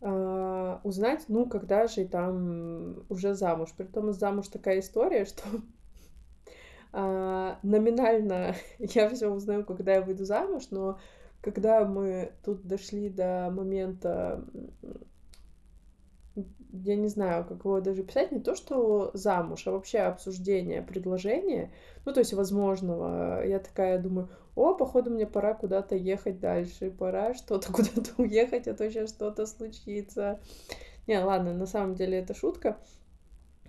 а, 0.00 0.80
узнать, 0.84 1.24
ну, 1.28 1.46
когда 1.46 1.88
же 1.88 2.06
там 2.06 3.04
уже 3.08 3.34
замуж. 3.34 3.70
Притом 3.76 4.12
замуж 4.12 4.48
такая 4.48 4.78
история, 4.78 5.24
что 5.24 5.42
а, 6.92 7.58
номинально 7.64 8.54
я 8.78 9.10
все 9.10 9.28
узнаю, 9.28 9.64
когда 9.64 9.94
я 9.94 10.02
выйду 10.02 10.24
замуж, 10.24 10.68
но 10.70 10.98
когда 11.40 11.84
мы 11.84 12.32
тут 12.44 12.66
дошли 12.66 13.08
до 13.08 13.50
момента, 13.50 14.44
я 16.82 16.96
не 16.96 17.08
знаю, 17.08 17.44
как 17.44 17.58
его 17.58 17.80
даже 17.80 18.02
писать, 18.02 18.32
не 18.32 18.40
то, 18.40 18.54
что 18.54 19.10
замуж, 19.14 19.66
а 19.66 19.72
вообще 19.72 19.98
обсуждение 20.00 20.82
предложения, 20.82 21.70
ну, 22.04 22.12
то 22.12 22.20
есть 22.20 22.34
возможного, 22.34 23.46
я 23.46 23.58
такая 23.58 23.98
думаю, 23.98 24.28
о, 24.56 24.74
походу 24.74 25.10
мне 25.10 25.26
пора 25.26 25.54
куда-то 25.54 25.94
ехать 25.94 26.40
дальше, 26.40 26.90
пора 26.90 27.34
что-то 27.34 27.72
куда-то 27.72 28.10
уехать, 28.18 28.68
а 28.68 28.74
то 28.74 28.90
сейчас 28.90 29.10
что-то 29.10 29.46
случится. 29.46 30.40
Не, 31.06 31.18
ладно, 31.22 31.52
на 31.52 31.66
самом 31.66 31.94
деле 31.94 32.18
это 32.18 32.34
шутка, 32.34 32.78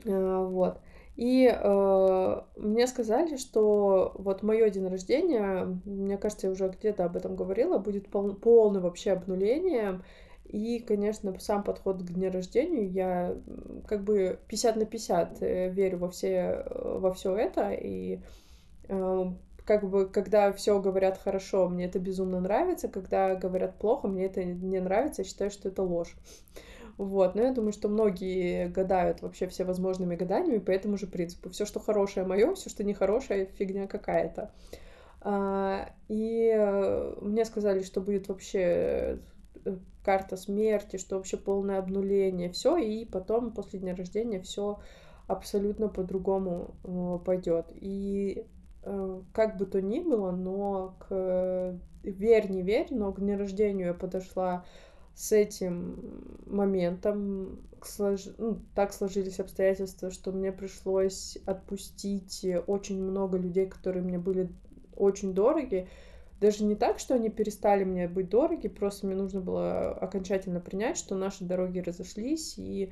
а, 0.06 0.44
вот. 0.44 0.80
И 1.16 1.50
э, 1.50 2.42
мне 2.58 2.88
сказали, 2.88 3.38
что 3.38 4.12
вот 4.16 4.44
мое 4.44 4.70
день 4.70 4.88
рождения, 4.88 5.80
мне 5.86 6.18
кажется, 6.18 6.48
я 6.48 6.52
уже 6.52 6.68
где-то 6.68 7.06
об 7.06 7.16
этом 7.16 7.38
говорила, 7.38 7.78
будет 7.78 8.10
пол, 8.10 8.34
полным 8.34 8.84
вообще 8.84 9.12
обнулением. 9.12 10.04
И, 10.46 10.80
конечно, 10.80 11.38
сам 11.40 11.64
подход 11.64 12.02
к 12.02 12.12
дню 12.12 12.32
рождения, 12.32 12.86
я 12.86 13.36
как 13.88 14.04
бы 14.04 14.40
50 14.48 14.76
на 14.76 14.86
50 14.86 15.42
э, 15.42 15.70
верю 15.72 15.98
во 15.98 16.10
все, 16.10 16.66
во 16.70 17.14
все 17.14 17.36
это. 17.36 17.72
И 17.72 18.22
э, 18.88 19.26
как 19.66 19.90
бы, 19.90 20.08
когда 20.08 20.52
все 20.54 20.80
говорят 20.80 21.18
хорошо, 21.18 21.68
мне 21.68 21.86
это 21.86 22.00
безумно 22.00 22.40
нравится, 22.40 22.88
когда 22.88 23.36
говорят 23.36 23.78
плохо, 23.78 24.08
мне 24.08 24.26
это 24.26 24.44
не 24.44 24.80
нравится, 24.80 25.24
я 25.24 25.28
считаю, 25.28 25.50
что 25.50 25.70
это 25.70 25.82
ложь. 25.82 26.16
Вот, 26.98 27.36
но 27.36 27.42
я 27.42 27.52
думаю, 27.52 27.74
что 27.74 27.90
многие 27.90 28.70
гадают 28.70 29.22
вообще 29.22 29.48
все 29.48 29.66
возможными 29.66 30.16
гаданиями 30.16 30.60
по 30.60 30.72
этому 30.72 30.98
же 30.98 31.08
принципу. 31.08 31.50
Все, 31.50 31.66
что 31.66 31.80
хорошее, 31.80 32.26
мое, 32.26 32.54
все, 32.54 32.70
что 32.70 32.84
нехорошее, 32.86 33.48
фигня 33.58 33.88
какая-то. 33.88 34.52
А, 35.20 35.90
и 36.08 36.54
э, 36.56 37.16
мне 37.22 37.44
сказали, 37.44 37.82
что 37.82 38.00
будет 38.00 38.30
вообще 38.30 38.60
э, 38.60 39.18
карта 40.04 40.38
смерти, 40.38 40.98
что 40.98 41.18
вообще 41.18 41.38
полное 41.38 41.80
обнуление, 41.80 42.52
все, 42.52 42.78
и 42.78 43.06
потом 43.06 43.52
после 43.54 43.80
дня 43.80 43.96
рождения 43.96 44.42
все 44.42 44.80
абсолютно 45.28 45.88
по-другому 45.88 46.76
э, 46.84 47.20
пойдет. 47.26 47.66
И 47.74 48.46
как 49.34 49.58
бы 49.58 49.66
то 49.66 49.82
ни 49.82 50.00
было, 50.00 50.30
но 50.30 50.96
к 51.00 51.80
верь, 52.04 52.52
не 52.52 52.62
верь, 52.62 52.90
но 52.92 53.12
к 53.12 53.20
дню 53.20 53.36
рождения 53.36 53.86
я 53.86 53.94
подошла 53.96 54.64
с 55.16 55.32
этим 55.32 56.44
моментом 56.46 57.62
слож... 57.84 58.28
ну, 58.38 58.60
так 58.76 58.94
сложились 58.94 59.40
обстоятельства, 59.40 60.12
что 60.12 60.32
мне 60.32 60.52
пришлось 60.52 61.38
отпустить 61.46 62.46
очень 62.68 63.02
много 63.02 63.38
людей, 63.38 63.66
которые 63.66 64.04
мне 64.04 64.20
были 64.20 64.52
очень 64.96 65.34
дороги. 65.34 65.88
Даже 66.46 66.64
не 66.64 66.76
так, 66.76 67.00
что 67.00 67.16
они 67.16 67.30
перестали 67.30 67.84
мне 67.84 68.08
быть 68.08 68.30
дороги, 68.30 68.68
просто 68.68 69.08
мне 69.08 69.16
нужно 69.16 69.42
было 69.42 69.90
окончательно 69.92 70.60
принять, 70.60 70.98
что 70.98 71.16
наши 71.16 71.44
дороги 71.44 71.80
разошлись, 71.80 72.56
и 72.58 72.92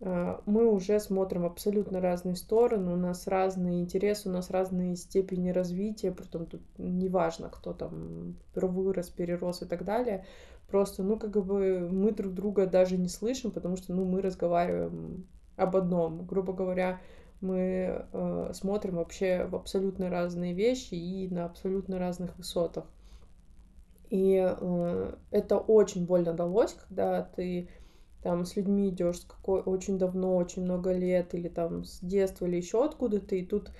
э, 0.00 0.36
мы 0.44 0.70
уже 0.70 1.00
смотрим 1.00 1.46
абсолютно 1.46 2.00
разные 2.00 2.36
стороны, 2.36 2.92
у 2.92 2.96
нас 2.96 3.26
разные 3.26 3.80
интересы, 3.80 4.28
у 4.28 4.32
нас 4.32 4.50
разные 4.50 4.96
степени 4.96 5.48
развития, 5.48 6.12
притом 6.12 6.44
тут 6.44 6.60
неважно, 6.76 7.48
кто 7.48 7.72
там 7.72 8.36
вырос, 8.54 9.08
перерос 9.08 9.62
и 9.62 9.66
так 9.66 9.84
далее 9.84 10.26
просто, 10.68 11.02
ну, 11.02 11.16
как 11.16 11.30
бы 11.30 11.88
мы 11.90 12.10
друг 12.10 12.34
друга 12.34 12.66
даже 12.66 12.96
не 12.96 13.08
слышим, 13.08 13.50
потому 13.50 13.76
что, 13.76 13.94
ну, 13.94 14.04
мы 14.04 14.20
разговариваем 14.20 15.26
об 15.56 15.76
одном. 15.76 16.26
Грубо 16.26 16.52
говоря, 16.52 17.00
мы 17.44 18.06
э, 18.12 18.50
смотрим 18.54 18.96
вообще 18.96 19.44
в 19.44 19.54
абсолютно 19.54 20.10
разные 20.10 20.54
вещи 20.54 20.94
и 20.94 21.28
на 21.28 21.44
абсолютно 21.44 21.98
разных 21.98 22.36
высотах. 22.36 22.86
И 24.10 24.36
э, 24.36 25.14
это 25.30 25.58
очень 25.58 26.06
больно 26.06 26.32
далось, 26.32 26.74
когда 26.74 27.22
ты 27.22 27.68
там 28.22 28.46
с 28.46 28.56
людьми 28.56 28.88
идешь 28.88 29.20
с 29.20 29.24
какой 29.24 29.60
очень 29.60 29.98
давно, 29.98 30.36
очень 30.36 30.62
много 30.62 30.92
лет, 30.92 31.34
или 31.34 31.48
там 31.48 31.84
с 31.84 32.00
детства, 32.00 32.46
или 32.46 32.56
еще 32.56 32.84
откуда-то, 32.84 33.36
и 33.36 33.44
тут 33.44 33.70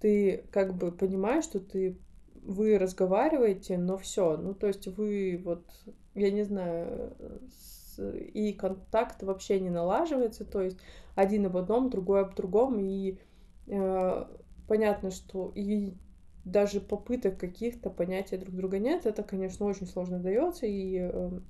ты 0.00 0.44
как 0.50 0.76
бы 0.76 0.92
понимаешь, 0.92 1.44
что 1.44 1.60
ты 1.60 1.98
вы 2.42 2.78
разговариваете, 2.78 3.78
но 3.78 3.96
все, 3.96 4.36
ну 4.36 4.54
то 4.54 4.66
есть 4.66 4.86
вы 4.86 5.40
вот 5.42 5.64
я 6.14 6.30
не 6.30 6.44
знаю, 6.44 7.16
и 7.98 8.52
контакт 8.52 9.22
вообще 9.22 9.60
не 9.60 9.70
налаживается, 9.70 10.44
то 10.44 10.62
есть 10.62 10.78
один 11.16 11.46
об 11.46 11.56
одном, 11.56 11.90
другой 11.90 12.20
об 12.20 12.36
другом, 12.36 12.78
и 12.78 13.18
э, 13.66 14.24
понятно, 14.68 15.10
что 15.10 15.50
и 15.56 15.94
даже 16.44 16.80
попыток 16.80 17.38
каких-то 17.38 17.90
понятия 17.90 18.36
друг 18.36 18.54
друга 18.54 18.78
нет, 18.78 19.06
это, 19.06 19.24
конечно, 19.24 19.66
очень 19.66 19.86
сложно 19.86 20.20
дается, 20.20 20.66
и 20.66 20.98
э, 21.00 21.40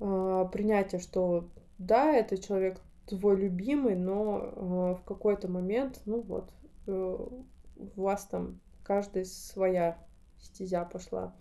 э, 0.00 0.48
принятие, 0.50 1.00
что 1.00 1.50
да, 1.76 2.12
это 2.12 2.38
человек 2.38 2.80
твой 3.06 3.36
любимый, 3.36 3.96
но 3.96 4.38
э, 4.38 4.50
в 4.94 5.02
какой-то 5.04 5.48
момент, 5.48 6.00
ну 6.06 6.22
вот, 6.22 6.50
э, 6.86 6.92
у 6.92 8.00
вас 8.00 8.24
там 8.26 8.60
каждый 8.84 9.24
своя 9.24 9.98
стезя 10.38 10.84
пошла. 10.84 11.34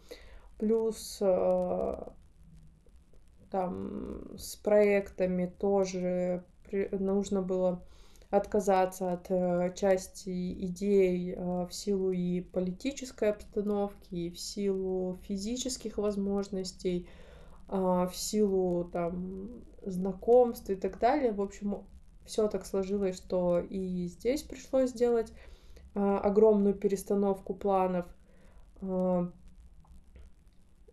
Плюс 0.57 1.19
э, 1.21 2.03
там 3.51 4.37
с 4.37 4.55
проектами 4.55 5.45
тоже 5.45 6.43
нужно 6.91 7.41
было 7.41 7.81
отказаться 8.29 9.13
от 9.13 9.25
э, 9.29 9.73
части 9.75 10.53
идей 10.65 11.33
э, 11.35 11.65
в 11.65 11.73
силу 11.73 12.11
и 12.11 12.41
политической 12.41 13.31
обстановки, 13.31 14.13
и 14.13 14.29
в 14.29 14.39
силу 14.39 15.19
физических 15.23 15.97
возможностей, 15.97 17.09
э, 17.69 17.75
в 17.75 18.11
силу 18.13 18.85
там 18.85 19.63
знакомств 19.83 20.69
и 20.69 20.75
так 20.75 20.99
далее. 20.99 21.31
В 21.31 21.41
общем, 21.41 21.83
все 22.25 22.47
так 22.47 22.67
сложилось, 22.67 23.17
что 23.17 23.59
и 23.59 24.05
здесь 24.05 24.43
пришлось 24.43 24.91
сделать 24.91 25.33
огромную 25.95 26.75
перестановку 26.75 27.55
планов. 27.55 28.05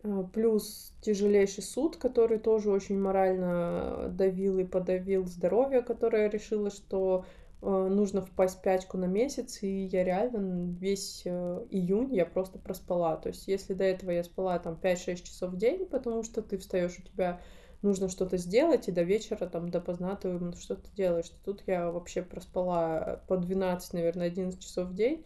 Э, 0.06 0.20
э, 0.20 0.24
плюс 0.32 0.92
тяжелейший 1.00 1.62
суд, 1.62 1.96
который 1.96 2.38
тоже 2.38 2.70
очень 2.70 2.98
морально 2.98 4.08
давил 4.10 4.58
и 4.58 4.64
подавил 4.64 5.26
здоровье, 5.26 5.82
которое 5.82 6.30
решило, 6.30 6.70
что 6.70 7.24
нужно 7.62 8.20
впасть 8.20 8.58
в 8.58 8.62
пячку 8.62 8.98
на 8.98 9.06
месяц, 9.06 9.62
и 9.62 9.86
я 9.86 10.04
реально 10.04 10.76
весь 10.78 11.26
июнь 11.26 12.14
я 12.14 12.26
просто 12.26 12.58
проспала. 12.58 13.16
То 13.16 13.30
есть 13.30 13.48
если 13.48 13.72
до 13.72 13.82
этого 13.82 14.10
я 14.10 14.22
спала 14.22 14.58
там 14.58 14.78
5-6 14.80 15.22
часов 15.22 15.52
в 15.52 15.56
день, 15.56 15.86
потому 15.86 16.22
что 16.22 16.42
ты 16.42 16.58
встаешь, 16.58 16.98
у 16.98 17.02
тебя 17.02 17.40
нужно 17.82 18.08
что-то 18.08 18.36
сделать, 18.36 18.88
и 18.88 18.92
до 18.92 19.02
вечера, 19.02 19.46
там, 19.46 19.70
допоздна 19.70 20.16
ты 20.16 20.52
что-то 20.60 20.88
делаешь. 20.94 21.32
Тут 21.44 21.62
я 21.66 21.90
вообще 21.90 22.22
проспала 22.22 23.22
по 23.26 23.38
12, 23.38 23.94
наверное, 23.94 24.26
11 24.26 24.60
часов 24.60 24.88
в 24.88 24.94
день. 24.94 25.24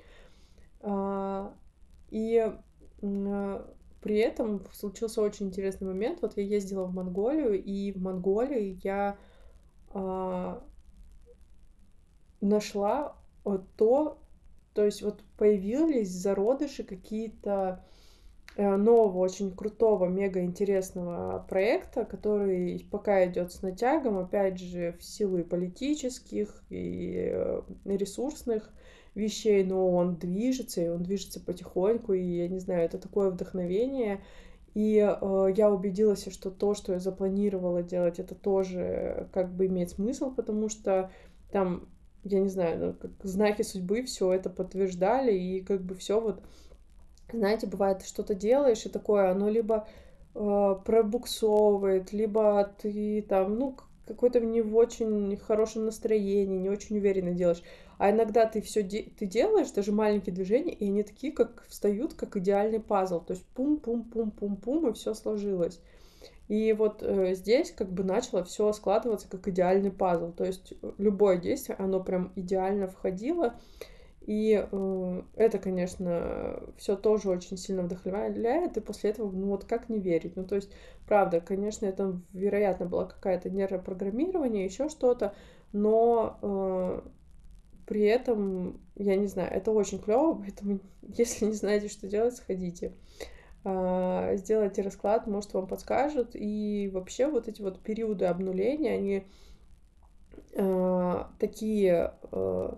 А, 0.81 1.53
и 2.11 2.53
при 4.01 4.19
этом 4.19 4.65
случился 4.73 5.23
очень 5.23 5.47
интересный 5.47 5.89
момент. 5.89 6.21
Вот 6.23 6.37
я 6.37 6.43
ездила 6.43 6.85
в 6.85 6.95
Монголию, 6.95 7.63
и 7.63 7.93
в 7.93 8.01
Монголии 8.01 8.81
я 8.83 9.19
а, 9.93 10.63
нашла 12.41 13.17
вот 13.45 13.65
то, 13.77 14.19
то 14.75 14.85
есть 14.85 15.03
вот 15.03 15.21
появились 15.37 16.11
зародыши 16.11 16.85
какие-то 16.85 17.85
Э, 18.57 18.77
нового, 18.77 19.19
очень 19.19 19.53
крутого, 19.53 20.07
мега 20.07 20.41
интересного 20.41 21.45
проекта, 21.49 22.05
который 22.05 22.85
пока 22.91 23.25
идет 23.27 23.53
с 23.53 23.63
натягом, 23.63 24.19
опять 24.19 24.59
же, 24.59 24.97
в 24.99 25.05
силу 25.05 25.39
и 25.39 25.45
политических, 25.45 26.63
и 26.69 27.31
э, 27.33 27.63
ресурсных 27.85 28.71
вещей, 29.15 29.65
но 29.65 29.91
он 29.91 30.17
движется, 30.17 30.81
и 30.81 30.89
он 30.89 31.03
движется 31.03 31.41
потихоньку, 31.41 32.13
и 32.13 32.23
я 32.23 32.49
не 32.49 32.59
знаю, 32.59 32.85
это 32.85 32.99
такое 32.99 33.31
вдохновение. 33.31 34.21
И 34.75 34.99
э, 34.99 35.53
я 35.57 35.71
убедилась, 35.71 36.33
что 36.33 36.51
то, 36.51 36.75
что 36.75 36.93
я 36.93 37.01
запланировала 37.01 37.83
делать, 37.83 38.21
это 38.21 38.35
тоже 38.35 39.29
как 39.33 39.53
бы 39.53 39.67
имеет 39.67 39.91
смысл, 39.91 40.33
потому 40.33 40.69
что 40.69 41.11
там, 41.51 41.89
я 42.23 42.39
не 42.39 42.49
знаю, 42.49 42.79
ну, 42.79 42.93
как 42.93 43.11
знаки 43.25 43.63
судьбы 43.63 44.05
все 44.05 44.33
это 44.33 44.49
подтверждали, 44.49 45.33
и 45.33 45.61
как 45.61 45.83
бы 45.83 45.95
все 45.97 46.21
вот 46.21 46.41
знаете, 47.33 47.67
бывает, 47.67 48.03
что-то 48.03 48.35
делаешь, 48.35 48.85
и 48.87 48.89
такое, 48.89 49.31
оно 49.31 49.49
либо 49.49 49.87
э, 50.35 50.75
пробуксовывает, 50.85 52.13
либо 52.13 52.73
ты 52.81 53.23
там, 53.23 53.57
ну, 53.59 53.77
какой-то 54.07 54.41
не 54.41 54.63
в 54.63 54.77
очень 54.77 55.37
хорошем 55.37 55.85
настроении, 55.85 56.59
не 56.59 56.69
очень 56.69 56.99
уверенно 56.99 57.33
делаешь. 57.33 57.63
А 58.01 58.11
иногда 58.11 58.47
ты 58.47 58.63
все 58.63 58.83
де- 58.83 59.13
ты 59.19 59.27
делаешь, 59.27 59.71
даже 59.73 59.93
маленькие 59.93 60.35
движения, 60.35 60.73
и 60.73 60.87
они 60.87 61.03
такие, 61.03 61.35
как 61.35 61.65
встают, 61.69 62.15
как 62.15 62.35
идеальный 62.39 62.81
пазл. 62.81 63.21
То 63.21 63.35
есть 63.35 63.45
пум-пум-пум-пум-пум, 63.55 64.89
и 64.89 64.95
все 64.95 65.13
сложилось. 65.13 65.81
И 66.49 66.73
вот 66.73 67.03
э, 67.03 67.35
здесь 67.35 67.73
как 67.73 67.91
бы 67.93 68.05
начало 68.05 68.45
все 68.45 68.73
складываться 68.73 69.29
как 69.29 69.49
идеальный 69.49 69.93
пазл. 69.93 70.33
То 70.33 70.45
есть 70.45 70.75
э, 70.83 70.93
любое 70.99 71.39
действие, 71.39 71.77
оно 71.79 72.01
прям 72.03 72.33
идеально 72.37 72.89
входило. 72.89 73.55
И 74.23 74.67
э, 74.71 75.23
это, 75.37 75.59
конечно, 75.59 76.61
все 76.79 76.97
тоже 76.97 77.31
очень 77.31 77.57
сильно 77.57 77.83
вдохновляет, 77.83 78.77
и 78.77 78.81
после 78.81 79.11
этого, 79.11 79.31
ну 79.31 79.49
вот 79.49 79.65
как 79.65 79.89
не 79.89 79.99
верить? 79.99 80.37
Ну, 80.37 80.45
то 80.45 80.57
есть, 80.57 80.71
правда, 81.07 81.41
конечно, 81.41 81.87
это, 81.87 82.21
вероятно, 82.33 82.87
было 82.87 83.05
какая-то 83.07 83.51
нейропрограммирование, 83.51 84.65
еще 84.67 84.89
что-то, 84.89 85.35
но 85.73 86.39
э, 86.43 87.01
при 87.91 88.03
этом, 88.03 88.81
я 88.95 89.17
не 89.17 89.27
знаю, 89.27 89.53
это 89.53 89.73
очень 89.73 89.99
клево, 89.99 90.35
поэтому, 90.35 90.79
если 91.03 91.47
не 91.47 91.55
знаете, 91.55 91.89
что 91.89 92.07
делать, 92.07 92.37
сходите. 92.37 92.93
Э, 93.65 94.37
сделайте 94.37 94.83
расклад, 94.83 95.27
может, 95.27 95.53
вам 95.55 95.67
подскажут. 95.67 96.31
И 96.35 96.89
вообще 96.95 97.27
вот 97.27 97.49
эти 97.49 97.61
вот 97.61 97.81
периоды 97.81 98.27
обнуления, 98.27 98.93
они 98.95 99.27
э, 100.53 101.25
такие... 101.41 102.15
Э, 102.31 102.75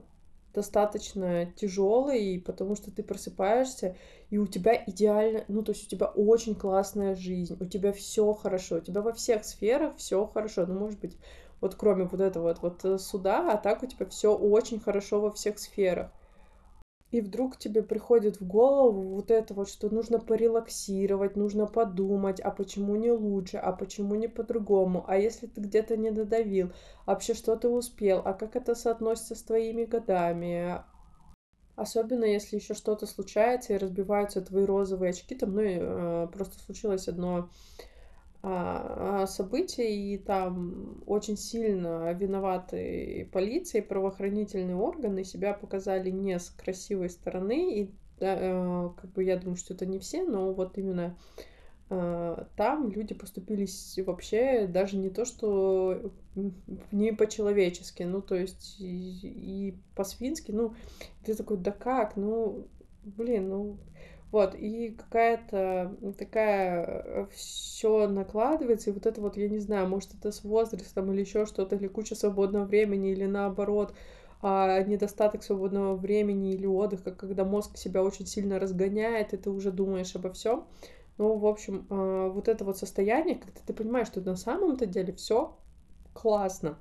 достаточно 0.55 1.47
тяжелый, 1.57 2.39
потому 2.45 2.77
что 2.77 2.91
ты 2.91 3.03
просыпаешься, 3.03 3.97
и 4.29 4.37
у 4.37 4.47
тебя 4.47 4.85
идеально, 4.87 5.47
ну, 5.49 5.63
то 5.63 5.73
есть 5.73 5.87
у 5.87 5.89
тебя 5.89 6.09
очень 6.09 6.55
классная 6.55 7.15
жизнь, 7.15 7.57
у 7.59 7.65
тебя 7.65 7.91
все 7.93 8.35
хорошо, 8.35 8.77
у 8.77 8.81
тебя 8.81 9.01
во 9.01 9.15
всех 9.15 9.47
сферах 9.47 9.97
все 9.97 10.27
хорошо, 10.27 10.67
ну, 10.67 10.79
может 10.79 11.01
быть, 11.01 11.17
вот 11.63 11.75
кроме 11.77 12.05
вот 12.05 12.21
этого 12.21 12.49
вот, 12.49 12.59
вот 12.61 12.85
э, 12.85 12.99
суда, 12.99 13.51
а 13.51 13.57
так 13.57 13.83
у 13.83 13.87
тебя 13.87 14.05
все 14.05 14.37
очень 14.37 14.81
хорошо 14.81 15.23
во 15.23 15.31
всех 15.31 15.59
сферах 15.59 16.11
и 17.13 17.21
вдруг 17.21 17.59
тебе 17.59 17.83
приходит 17.83 18.41
в 18.41 18.47
голову 18.47 19.15
вот 19.15 19.31
это 19.31 19.53
вот, 19.53 19.69
что 19.69 19.95
нужно 19.95 20.19
порелаксировать, 20.19 21.37
нужно 21.37 21.67
подумать, 21.67 22.41
а 22.41 22.51
почему 22.51 22.97
не 22.97 23.13
лучше, 23.13 23.59
а 23.59 23.73
почему 23.73 24.15
не 24.15 24.29
по-другому, 24.29 25.05
а 25.07 25.19
если 25.19 25.47
ты 25.47 25.61
где-то 25.61 25.99
не 25.99 26.11
додавил, 26.11 26.73
вообще 27.05 27.35
что 27.35 27.55
ты 27.57 27.69
успел, 27.69 28.23
а 28.25 28.33
как 28.33 28.57
это 28.57 28.75
соотносится 28.75 29.35
с 29.35 29.43
твоими 29.43 29.85
годами, 29.85 30.83
Особенно 31.75 32.25
если 32.27 32.57
еще 32.57 32.75
что-то 32.75 33.07
случается 33.07 33.73
и 33.73 33.79
разбиваются 33.79 34.43
твои 34.43 34.67
розовые 34.67 35.11
очки. 35.11 35.35
Там, 35.35 35.55
ну, 35.55 35.63
э, 35.63 36.29
просто 36.31 36.63
случилось 36.63 37.09
одно 37.09 37.49
событий, 38.43 40.15
и 40.15 40.19
там 40.19 41.01
очень 41.07 41.37
сильно 41.37 42.13
виноваты 42.13 43.29
полиция 43.33 43.83
и 43.83 43.87
правоохранительные 43.87 44.75
органы 44.75 45.23
себя 45.23 45.55
показали 45.55 46.11
не 46.11 46.39
с 46.39 46.51
красивой 46.51 47.09
стороны, 47.09 47.81
и 47.81 47.91
э, 48.19 48.91
как 49.01 49.13
бы 49.13 49.23
я 49.23 49.37
думаю, 49.37 49.57
что 49.57 49.75
это 49.75 49.87
не 49.87 50.01
все, 50.01 50.25
но 50.25 50.53
вот 50.53 50.77
именно 50.77 51.17
э, 51.89 52.45
там 52.57 52.91
люди 52.91 53.15
поступили 53.15 53.69
вообще 54.03 54.67
даже 54.67 54.97
не 54.97 55.11
то, 55.11 55.25
что 55.25 56.13
не 56.91 57.13
по-человечески, 57.13 58.03
ну, 58.03 58.23
то 58.23 58.35
есть 58.35 58.81
и, 58.81 59.69
и 59.69 59.75
по-свински, 59.95 60.51
ну, 60.51 60.75
ты 61.25 61.35
такой, 61.35 61.59
да 61.59 61.71
как, 61.71 62.17
ну, 62.17 62.67
блин, 63.05 63.49
ну, 63.49 63.77
вот, 64.33 64.55
и 64.55 64.97
какая-то 64.99 65.95
такая 66.19 66.85
э, 66.87 67.27
все 67.33 68.09
накладывается, 68.09 68.89
и 68.89 68.93
вот 68.95 69.05
это 69.05 69.21
вот, 69.21 69.37
я 69.37 69.47
не 69.49 69.59
знаю, 69.59 69.87
может, 69.89 70.15
это 70.15 70.33
с 70.33 70.43
возрастом 70.43 71.13
или 71.13 71.21
еще 71.21 71.45
что-то, 71.45 71.77
или 71.77 71.87
куча 71.87 72.15
свободного 72.15 72.65
времени, 72.65 73.13
или 73.13 73.27
наоборот, 73.27 73.95
а, 74.41 74.83
недостаток 74.83 75.45
свободного 75.45 75.95
времени 75.97 76.55
или 76.55 76.65
отдыха, 76.65 77.13
когда 77.13 77.45
мозг 77.45 77.77
себя 77.77 78.03
очень 78.03 78.27
сильно 78.27 78.59
разгоняет, 78.59 79.35
и 79.35 79.37
ты 79.37 79.51
уже 79.51 79.71
думаешь 79.71 80.17
обо 80.17 80.33
всем. 80.33 80.67
Ну, 81.19 81.37
в 81.37 81.47
общем, 81.47 81.87
а, 81.91 82.31
вот 82.31 82.49
это 82.49 82.65
вот 82.65 82.79
состояние, 82.79 83.37
когда 83.37 83.61
ты 83.67 83.75
понимаешь, 83.75 84.07
что 84.07 84.23
на 84.23 84.35
самом-то 84.35 84.87
деле 84.87 85.13
все 85.13 85.55
классно, 86.15 86.79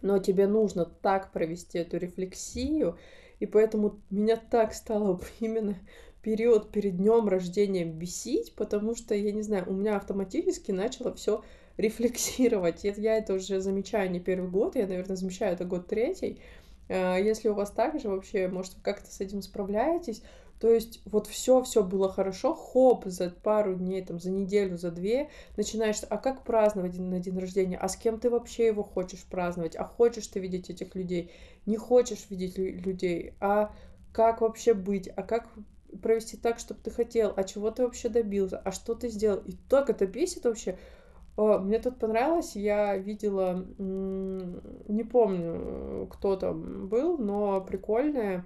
но 0.00 0.18
тебе 0.18 0.46
нужно 0.46 0.84
так 0.84 1.32
провести 1.32 1.78
эту 1.78 1.98
рефлексию, 1.98 2.96
и 3.40 3.46
поэтому 3.46 4.00
меня 4.10 4.36
так 4.36 4.72
стало 4.74 5.20
именно 5.40 5.76
период 6.22 6.70
перед 6.70 6.96
днем 6.96 7.28
рождения 7.28 7.84
бесить, 7.84 8.54
потому 8.54 8.94
что, 8.94 9.14
я 9.14 9.32
не 9.32 9.42
знаю, 9.42 9.64
у 9.68 9.72
меня 9.72 9.96
автоматически 9.96 10.70
начало 10.70 11.12
все 11.14 11.42
рефлексировать. 11.76 12.84
Я 12.84 13.16
это 13.16 13.34
уже 13.34 13.60
замечаю 13.60 14.10
не 14.10 14.20
первый 14.20 14.48
год, 14.48 14.76
я, 14.76 14.86
наверное, 14.86 15.16
замечаю 15.16 15.54
это 15.54 15.64
год 15.64 15.88
третий. 15.88 16.40
А, 16.88 17.16
если 17.16 17.48
у 17.48 17.54
вас 17.54 17.70
также 17.70 18.08
вообще, 18.08 18.48
может, 18.48 18.74
вы 18.74 18.82
как-то 18.82 19.10
с 19.10 19.20
этим 19.20 19.42
справляетесь, 19.42 20.22
то 20.60 20.70
есть 20.70 21.00
вот 21.06 21.26
все, 21.26 21.60
все 21.64 21.82
было 21.82 22.08
хорошо, 22.08 22.54
хоп, 22.54 23.06
за 23.06 23.30
пару 23.30 23.74
дней, 23.74 24.04
там, 24.04 24.20
за 24.20 24.30
неделю, 24.30 24.78
за 24.78 24.92
две, 24.92 25.28
начинаешь, 25.56 25.96
а 26.08 26.18
как 26.18 26.44
праздновать 26.44 26.96
на 26.98 27.18
день 27.18 27.36
рождения, 27.36 27.76
а 27.76 27.88
с 27.88 27.96
кем 27.96 28.20
ты 28.20 28.30
вообще 28.30 28.66
его 28.66 28.84
хочешь 28.84 29.24
праздновать, 29.24 29.74
а 29.74 29.84
хочешь 29.84 30.28
ты 30.28 30.38
видеть 30.38 30.70
этих 30.70 30.94
людей, 30.94 31.32
не 31.66 31.76
хочешь 31.76 32.26
видеть 32.30 32.58
людей, 32.58 33.34
а 33.40 33.74
как 34.12 34.40
вообще 34.40 34.72
быть, 34.72 35.08
а 35.08 35.24
как 35.24 35.48
провести 36.00 36.36
так, 36.36 36.58
чтобы 36.58 36.80
ты 36.82 36.90
хотел, 36.90 37.32
а 37.36 37.44
чего 37.44 37.70
ты 37.70 37.82
вообще 37.82 38.08
добился, 38.08 38.58
а 38.58 38.72
что 38.72 38.94
ты 38.94 39.08
сделал. 39.08 39.40
И 39.44 39.52
так 39.68 39.90
это 39.90 40.06
бесит 40.06 40.44
вообще. 40.44 40.78
Мне 41.36 41.78
тут 41.78 41.98
понравилось, 41.98 42.56
я 42.56 42.96
видела, 42.96 43.64
не 43.78 45.02
помню, 45.02 46.06
кто 46.10 46.36
там 46.36 46.88
был, 46.88 47.16
но 47.16 47.60
прикольное, 47.62 48.44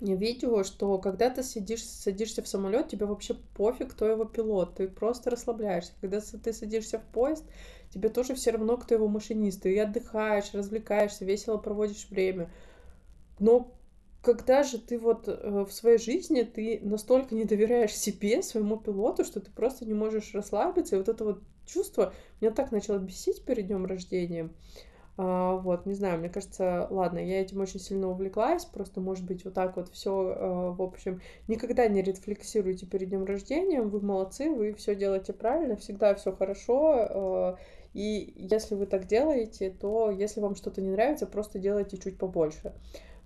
видео, 0.00 0.62
что 0.62 0.98
когда 0.98 1.30
ты 1.30 1.42
сидишь, 1.42 1.82
садишься 1.82 2.42
в 2.42 2.48
самолет, 2.48 2.88
тебе 2.88 3.06
вообще 3.06 3.32
пофиг, 3.32 3.92
кто 3.92 4.06
его 4.06 4.26
пилот, 4.26 4.74
ты 4.74 4.88
просто 4.88 5.30
расслабляешься. 5.30 5.94
Когда 6.02 6.20
ты 6.20 6.52
садишься 6.52 6.98
в 6.98 7.04
поезд, 7.04 7.46
тебе 7.88 8.10
тоже 8.10 8.34
все 8.34 8.50
равно, 8.50 8.76
кто 8.76 8.94
его 8.94 9.08
машинист, 9.08 9.62
ты 9.62 9.80
отдыхаешь, 9.80 10.52
развлекаешься, 10.52 11.24
весело 11.24 11.56
проводишь 11.56 12.10
время. 12.10 12.50
Но 13.38 13.72
когда 14.26 14.64
же 14.64 14.78
ты 14.78 14.98
вот 14.98 15.28
э, 15.28 15.64
в 15.64 15.70
своей 15.70 15.98
жизни 15.98 16.42
ты 16.42 16.80
настолько 16.82 17.32
не 17.36 17.44
доверяешь 17.44 17.94
себе, 17.94 18.42
своему 18.42 18.76
пилоту, 18.76 19.24
что 19.24 19.38
ты 19.38 19.52
просто 19.52 19.86
не 19.86 19.94
можешь 19.94 20.34
расслабиться, 20.34 20.96
и 20.96 20.98
вот 20.98 21.08
это 21.08 21.24
вот 21.24 21.42
чувство 21.64 22.12
меня 22.40 22.50
так 22.50 22.72
начало 22.72 22.98
бесить 22.98 23.44
перед 23.44 23.68
днем 23.68 23.86
рождения. 23.86 24.50
А, 25.16 25.54
вот, 25.54 25.86
не 25.86 25.94
знаю, 25.94 26.18
мне 26.18 26.28
кажется, 26.28 26.88
ладно, 26.90 27.20
я 27.20 27.40
этим 27.40 27.60
очень 27.60 27.78
сильно 27.78 28.10
увлеклась, 28.10 28.64
просто, 28.64 29.00
может 29.00 29.24
быть, 29.24 29.44
вот 29.44 29.54
так 29.54 29.76
вот 29.76 29.90
все, 29.90 30.10
а, 30.10 30.72
в 30.72 30.82
общем, 30.82 31.20
никогда 31.46 31.86
не 31.86 32.02
рефлексируйте 32.02 32.84
перед 32.84 33.10
днем 33.10 33.26
рождения, 33.26 33.80
вы 33.80 34.00
молодцы, 34.00 34.50
вы 34.50 34.74
все 34.74 34.96
делаете 34.96 35.34
правильно, 35.34 35.76
всегда 35.76 36.16
все 36.16 36.32
хорошо, 36.32 36.94
а, 36.98 37.56
и 37.94 38.32
если 38.34 38.74
вы 38.74 38.86
так 38.86 39.06
делаете, 39.06 39.70
то 39.70 40.10
если 40.10 40.40
вам 40.40 40.56
что-то 40.56 40.82
не 40.82 40.90
нравится, 40.90 41.26
просто 41.26 41.60
делайте 41.60 41.96
чуть 41.96 42.18
побольше. 42.18 42.74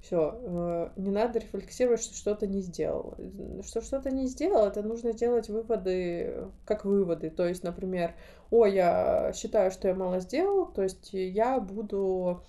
Все, 0.02 0.40
э, 0.42 0.88
не 0.96 1.10
надо 1.10 1.38
рефлексировать, 1.40 2.02
что 2.02 2.14
что-то 2.14 2.46
не 2.46 2.62
сделал. 2.62 3.16
Что 3.62 3.82
что-то 3.82 4.10
не 4.10 4.26
сделал, 4.26 4.66
это 4.66 4.82
нужно 4.82 5.12
делать 5.12 5.48
выводы, 5.48 6.48
как 6.64 6.84
выводы. 6.84 7.30
То 7.30 7.46
есть, 7.46 7.62
например, 7.62 8.14
о, 8.50 8.64
я 8.66 9.32
считаю, 9.34 9.70
что 9.70 9.88
я 9.88 9.94
мало 9.94 10.20
сделал, 10.20 10.66
то 10.66 10.82
есть 10.82 11.10
я 11.12 11.60
буду 11.60 12.42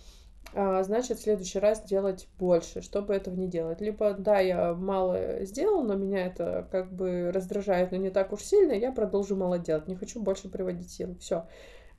а, 0.54 0.84
значит, 0.84 1.18
в 1.18 1.22
следующий 1.22 1.60
раз 1.60 1.84
делать 1.84 2.28
больше, 2.38 2.82
чтобы 2.82 3.14
этого 3.14 3.36
не 3.36 3.48
делать. 3.48 3.80
Либо, 3.80 4.14
да, 4.14 4.40
я 4.40 4.74
мало 4.74 5.46
сделал, 5.46 5.84
но 5.84 5.96
меня 5.96 6.26
это 6.26 6.68
как 6.72 6.92
бы 6.92 7.32
раздражает, 7.34 7.92
но 7.92 7.98
не 7.98 8.10
так 8.10 8.34
уж 8.34 8.42
сильно, 8.42 8.74
я 8.74 8.92
продолжу 8.92 9.36
мало 9.36 9.60
делать, 9.60 9.88
не 9.88 9.96
хочу 9.96 10.22
больше 10.22 10.50
приводить 10.50 10.92
сил. 10.92 11.16
Все. 11.20 11.48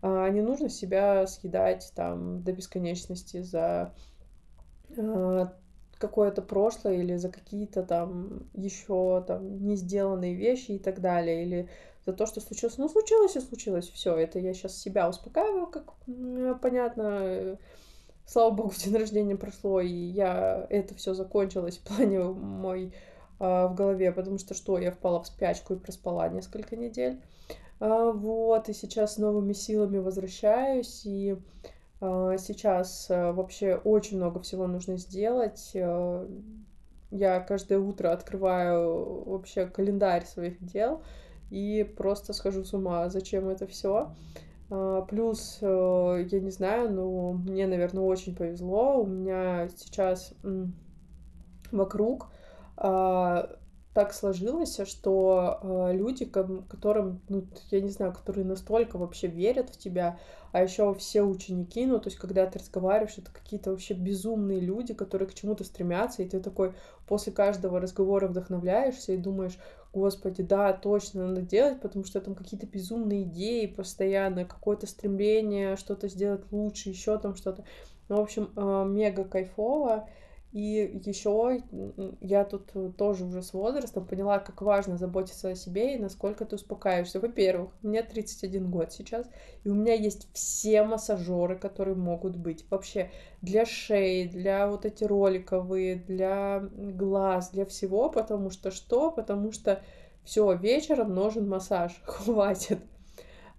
А, 0.02 0.28
не 0.28 0.42
нужно 0.42 0.68
себя 0.68 1.26
съедать 1.26 1.92
там 1.94 2.42
до 2.42 2.52
бесконечности 2.52 3.40
за 3.40 3.94
какое-то 5.98 6.42
прошлое 6.42 6.94
или 6.94 7.16
за 7.16 7.28
какие-то 7.28 7.84
там 7.84 8.48
еще 8.54 9.22
там 9.26 9.64
не 9.64 9.76
сделанные 9.76 10.34
вещи 10.34 10.72
и 10.72 10.78
так 10.78 11.00
далее, 11.00 11.44
или 11.44 11.68
за 12.04 12.12
то, 12.12 12.26
что 12.26 12.40
случилось. 12.40 12.78
Ну, 12.78 12.88
случилось 12.88 13.36
и 13.36 13.40
случилось, 13.40 13.88
все. 13.88 14.16
Это 14.16 14.38
я 14.38 14.52
сейчас 14.54 14.76
себя 14.76 15.08
успокаиваю, 15.08 15.68
как 15.68 15.94
понятно. 16.60 17.58
Слава 18.26 18.50
богу, 18.50 18.72
день 18.76 18.96
рождения 18.96 19.36
прошло, 19.36 19.80
и 19.80 19.88
я 19.88 20.66
это 20.70 20.94
все 20.94 21.14
закончилось 21.14 21.78
в 21.78 21.82
плане 21.82 22.20
мой 22.20 22.92
а, 23.38 23.66
в 23.66 23.74
голове, 23.74 24.12
потому 24.12 24.38
что 24.38 24.54
что, 24.54 24.78
я 24.78 24.92
впала 24.92 25.22
в 25.22 25.26
спячку 25.26 25.74
и 25.74 25.78
проспала 25.78 26.28
несколько 26.28 26.76
недель. 26.76 27.20
А, 27.80 28.12
вот, 28.12 28.68
и 28.68 28.72
сейчас 28.72 29.14
с 29.14 29.18
новыми 29.18 29.52
силами 29.52 29.98
возвращаюсь, 29.98 31.02
и 31.04 31.36
сейчас 32.38 33.06
а, 33.10 33.32
вообще 33.32 33.76
очень 33.76 34.16
много 34.16 34.40
всего 34.40 34.66
нужно 34.66 34.96
сделать. 34.96 35.70
А, 35.76 36.28
я 37.12 37.40
каждое 37.40 37.78
утро 37.78 38.10
открываю 38.12 39.22
вообще 39.24 39.66
календарь 39.66 40.24
своих 40.24 40.62
дел 40.64 41.02
и 41.50 41.84
просто 41.96 42.32
схожу 42.32 42.64
с 42.64 42.74
ума, 42.74 43.08
зачем 43.08 43.48
это 43.48 43.66
все. 43.66 44.14
Плюс, 45.10 45.58
я 45.60 46.40
не 46.40 46.50
знаю, 46.50 46.90
но 46.90 47.32
мне, 47.34 47.66
наверное, 47.66 48.02
очень 48.02 48.34
повезло. 48.34 49.02
У 49.02 49.06
меня 49.06 49.68
сейчас 49.76 50.32
вокруг 51.70 52.30
так 53.94 54.14
сложилось, 54.14 54.80
что 54.86 55.58
э, 55.62 55.92
люди, 55.92 56.24
которым, 56.24 57.20
ну, 57.28 57.44
я 57.70 57.80
не 57.80 57.90
знаю, 57.90 58.12
которые 58.12 58.44
настолько 58.46 58.96
вообще 58.96 59.26
верят 59.26 59.68
в 59.68 59.78
тебя, 59.78 60.18
а 60.52 60.62
еще 60.62 60.94
все 60.94 61.22
ученики, 61.22 61.84
ну, 61.84 61.98
то 61.98 62.08
есть, 62.08 62.18
когда 62.18 62.46
ты 62.46 62.58
разговариваешь, 62.58 63.18
это 63.18 63.30
какие-то 63.30 63.70
вообще 63.70 63.94
безумные 63.94 64.60
люди, 64.60 64.94
которые 64.94 65.28
к 65.28 65.34
чему-то 65.34 65.64
стремятся, 65.64 66.22
и 66.22 66.28
ты 66.28 66.40
такой 66.40 66.74
после 67.06 67.32
каждого 67.32 67.80
разговора 67.80 68.28
вдохновляешься 68.28 69.12
и 69.12 69.18
думаешь, 69.18 69.58
господи, 69.92 70.42
да, 70.42 70.72
точно 70.72 71.28
надо 71.28 71.42
делать, 71.42 71.80
потому 71.80 72.04
что 72.04 72.20
там 72.20 72.34
какие-то 72.34 72.66
безумные 72.66 73.24
идеи 73.24 73.66
постоянно, 73.66 74.46
какое-то 74.46 74.86
стремление 74.86 75.76
что-то 75.76 76.08
сделать 76.08 76.44
лучше, 76.50 76.88
еще 76.88 77.18
там 77.18 77.36
что-то. 77.36 77.64
Ну, 78.08 78.16
в 78.16 78.20
общем, 78.20 78.50
э, 78.56 78.84
мега 78.88 79.24
кайфово. 79.24 80.08
И 80.52 81.00
еще 81.06 81.62
я 82.20 82.44
тут 82.44 82.72
тоже 82.98 83.24
уже 83.24 83.42
с 83.42 83.54
возрастом 83.54 84.06
поняла, 84.06 84.38
как 84.38 84.60
важно 84.60 84.98
заботиться 84.98 85.48
о 85.48 85.54
себе 85.54 85.94
и 85.94 85.98
насколько 85.98 86.44
ты 86.44 86.56
успокаиваешься. 86.56 87.20
Во-первых, 87.20 87.70
мне 87.80 88.02
31 88.02 88.70
год 88.70 88.92
сейчас, 88.92 89.26
и 89.64 89.70
у 89.70 89.74
меня 89.74 89.94
есть 89.94 90.28
все 90.34 90.82
массажеры, 90.84 91.58
которые 91.58 91.96
могут 91.96 92.36
быть. 92.36 92.66
Вообще 92.68 93.10
для 93.40 93.64
шеи, 93.64 94.24
для 94.28 94.68
вот 94.68 94.84
эти 94.84 95.04
роликовые, 95.04 95.96
для 95.96 96.60
глаз, 96.60 97.50
для 97.50 97.64
всего, 97.64 98.10
потому 98.10 98.50
что 98.50 98.70
что? 98.70 99.10
Потому 99.10 99.52
что 99.52 99.82
все, 100.22 100.54
вечером 100.54 101.14
нужен 101.14 101.48
массаж, 101.48 101.98
хватит. 102.04 102.80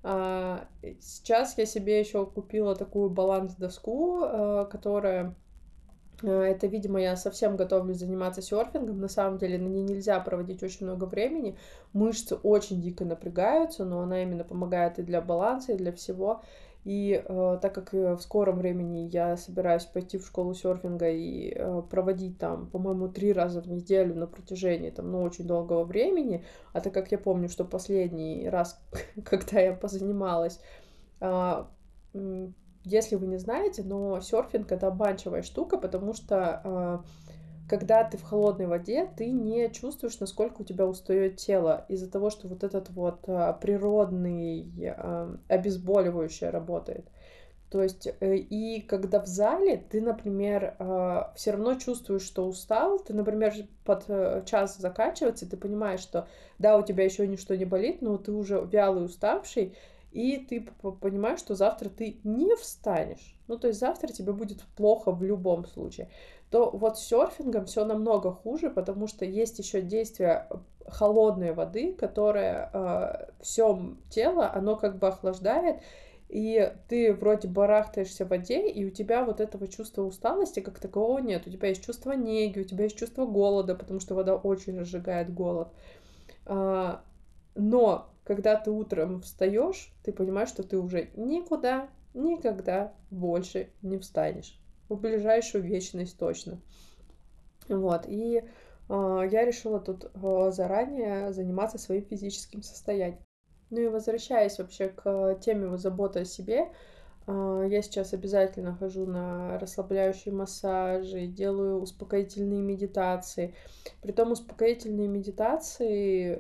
А, 0.03 0.67
сейчас 1.01 1.57
я 1.57 1.65
себе 1.65 1.99
еще 1.99 2.27
купила 2.27 2.75
такую 2.75 3.09
баланс-доску, 3.09 4.19
а, 4.21 4.65
которая 4.65 5.33
Э, 5.33 5.42
это, 6.29 6.67
видимо, 6.67 7.01
я 7.01 7.15
совсем 7.15 7.55
готовлюсь 7.55 7.97
заниматься 7.97 8.41
серфингом. 8.41 8.99
На 8.99 9.09
самом 9.09 9.37
деле 9.37 9.57
на 9.57 9.67
ней 9.67 9.83
нельзя 9.83 10.19
проводить 10.19 10.63
очень 10.63 10.85
много 10.85 11.05
времени. 11.05 11.57
Мышцы 11.91 12.35
очень 12.35 12.81
дико 12.81 13.05
напрягаются, 13.05 13.85
но 13.85 14.01
она 14.01 14.23
именно 14.23 14.43
помогает 14.43 14.99
и 14.99 15.03
для 15.03 15.21
баланса, 15.21 15.73
и 15.73 15.77
для 15.77 15.91
всего. 15.91 16.41
И 16.85 17.23
э, 17.25 17.59
так 17.61 17.73
как 17.73 17.93
в 17.93 18.19
скором 18.19 18.57
времени 18.57 19.09
я 19.11 19.37
собираюсь 19.37 19.85
пойти 19.85 20.17
в 20.17 20.25
школу 20.25 20.53
серфинга 20.53 21.09
и 21.09 21.53
э, 21.55 21.81
проводить 21.89 22.37
там, 22.37 22.67
по-моему, 22.67 23.07
три 23.07 23.31
раза 23.31 23.61
в 23.61 23.69
неделю 23.69 24.15
на 24.15 24.27
протяжении 24.27 24.89
там, 24.89 25.09
ну, 25.09 25.21
очень 25.21 25.47
долгого 25.47 25.85
времени, 25.85 26.43
а 26.73 26.81
так 26.81 26.93
как 26.93 27.11
я 27.13 27.17
помню, 27.17 27.47
что 27.47 27.63
последний 27.63 28.49
раз, 28.49 28.81
когда 29.23 29.61
я 29.61 29.73
позанималась, 29.73 30.59
э, 31.21 31.65
если 32.83 33.15
вы 33.15 33.27
не 33.27 33.37
знаете, 33.37 33.83
но 33.83 34.19
серфинг 34.21 34.71
это 34.71 34.87
обманчивая 34.87 35.41
штука, 35.41 35.77
потому 35.77 36.13
что 36.13 36.61
э, 36.63 36.97
когда 37.69 38.03
ты 38.03 38.17
в 38.17 38.23
холодной 38.23 38.67
воде, 38.67 39.09
ты 39.17 39.31
не 39.31 39.69
чувствуешь, 39.71 40.19
насколько 40.19 40.61
у 40.61 40.65
тебя 40.65 40.85
устает 40.85 41.37
тело 41.37 41.85
из-за 41.87 42.11
того, 42.11 42.29
что 42.29 42.47
вот 42.47 42.63
этот 42.63 42.89
вот 42.89 43.23
э, 43.27 43.53
природный 43.61 44.71
э, 44.79 45.35
обезболивающее 45.47 46.49
работает. 46.49 47.07
То 47.69 47.81
есть, 47.81 48.07
э, 48.19 48.35
и 48.35 48.81
когда 48.81 49.19
в 49.19 49.27
зале 49.27 49.77
ты, 49.77 50.01
например, 50.01 50.75
все 51.35 51.51
равно 51.51 51.75
чувствуешь, 51.75 52.21
что 52.23 52.45
устал, 52.45 52.99
ты, 52.99 53.13
например, 53.13 53.53
под 53.85 54.05
э, 54.09 54.43
час 54.45 54.77
заканчивается, 54.77 55.49
ты 55.49 55.55
понимаешь, 55.57 56.01
что 56.01 56.27
да, 56.59 56.77
у 56.77 56.83
тебя 56.83 57.05
еще 57.05 57.25
ничто 57.25 57.55
не 57.55 57.65
болит, 57.65 58.01
но 58.01 58.17
ты 58.17 58.31
уже 58.31 58.67
вялый, 58.71 59.05
уставший, 59.05 59.73
и 60.13 60.37
ты 60.37 60.61
понимаешь, 61.01 61.39
что 61.39 61.55
завтра 61.55 61.89
ты 61.89 62.19
не 62.23 62.55
встанешь, 62.55 63.35
ну 63.47 63.57
то 63.57 63.67
есть 63.67 63.79
завтра 63.79 64.07
тебе 64.09 64.31
будет 64.31 64.61
плохо 64.77 65.11
в 65.11 65.23
любом 65.23 65.65
случае, 65.65 66.09
то 66.49 66.69
вот 66.69 66.99
с 66.99 67.03
серфингом 67.07 67.65
все 67.65 67.83
намного 67.83 68.31
хуже, 68.31 68.69
потому 68.69 69.07
что 69.07 69.25
есть 69.25 69.57
еще 69.59 69.81
действие 69.81 70.47
холодной 70.87 71.53
воды, 71.53 71.93
которая 71.93 72.69
э, 72.71 73.31
все 73.41 73.95
тело, 74.09 74.51
оно 74.53 74.75
как 74.75 74.99
бы 74.99 75.07
охлаждает, 75.07 75.81
и 76.29 76.73
ты 76.87 77.13
вроде 77.13 77.47
барахтаешься 77.47 78.25
в 78.25 78.29
воде, 78.29 78.67
и 78.67 78.85
у 78.85 78.89
тебя 78.89 79.23
вот 79.23 79.39
этого 79.39 79.67
чувства 79.67 80.01
усталости 80.03 80.61
как 80.61 80.79
такового 80.79 81.19
нет. 81.19 81.45
У 81.45 81.51
тебя 81.51 81.69
есть 81.69 81.85
чувство 81.85 82.13
неги, 82.13 82.59
у 82.59 82.63
тебя 82.63 82.85
есть 82.85 82.97
чувство 82.97 83.25
голода, 83.25 83.75
потому 83.75 83.99
что 83.99 84.15
вода 84.15 84.35
очень 84.35 84.79
разжигает 84.79 85.31
голод. 85.31 85.69
А, 86.47 87.03
но 87.53 88.12
когда 88.23 88.55
ты 88.55 88.71
утром 88.71 89.21
встаешь, 89.21 89.93
ты 90.03 90.13
понимаешь, 90.13 90.49
что 90.49 90.63
ты 90.63 90.77
уже 90.77 91.09
никуда, 91.15 91.89
никогда 92.13 92.93
больше 93.11 93.69
не 93.81 93.97
встанешь. 93.97 94.59
В 94.89 94.95
ближайшую 94.95 95.63
вечность 95.63 96.17
точно. 96.17 96.61
Вот, 97.67 98.05
и 98.07 98.43
э, 98.89 99.21
я 99.31 99.45
решила 99.45 99.79
тут 99.79 100.05
э, 100.13 100.51
заранее 100.51 101.33
заниматься 101.33 101.77
своим 101.77 102.03
физическим 102.03 102.61
состоянием. 102.61 103.19
Ну 103.69 103.79
и 103.79 103.87
возвращаясь 103.87 104.59
вообще 104.59 104.89
к 104.89 105.39
теме 105.41 105.77
заботы 105.77 106.19
о 106.19 106.25
себе, 106.25 106.69
э, 107.25 107.67
я 107.69 107.81
сейчас 107.81 108.13
обязательно 108.13 108.75
хожу 108.75 109.05
на 109.05 109.57
расслабляющие 109.59 110.33
массажи, 110.33 111.25
делаю 111.27 111.81
успокоительные 111.81 112.61
медитации. 112.61 113.55
Притом 114.01 114.31
успокоительные 114.33 115.07
медитации 115.07 116.35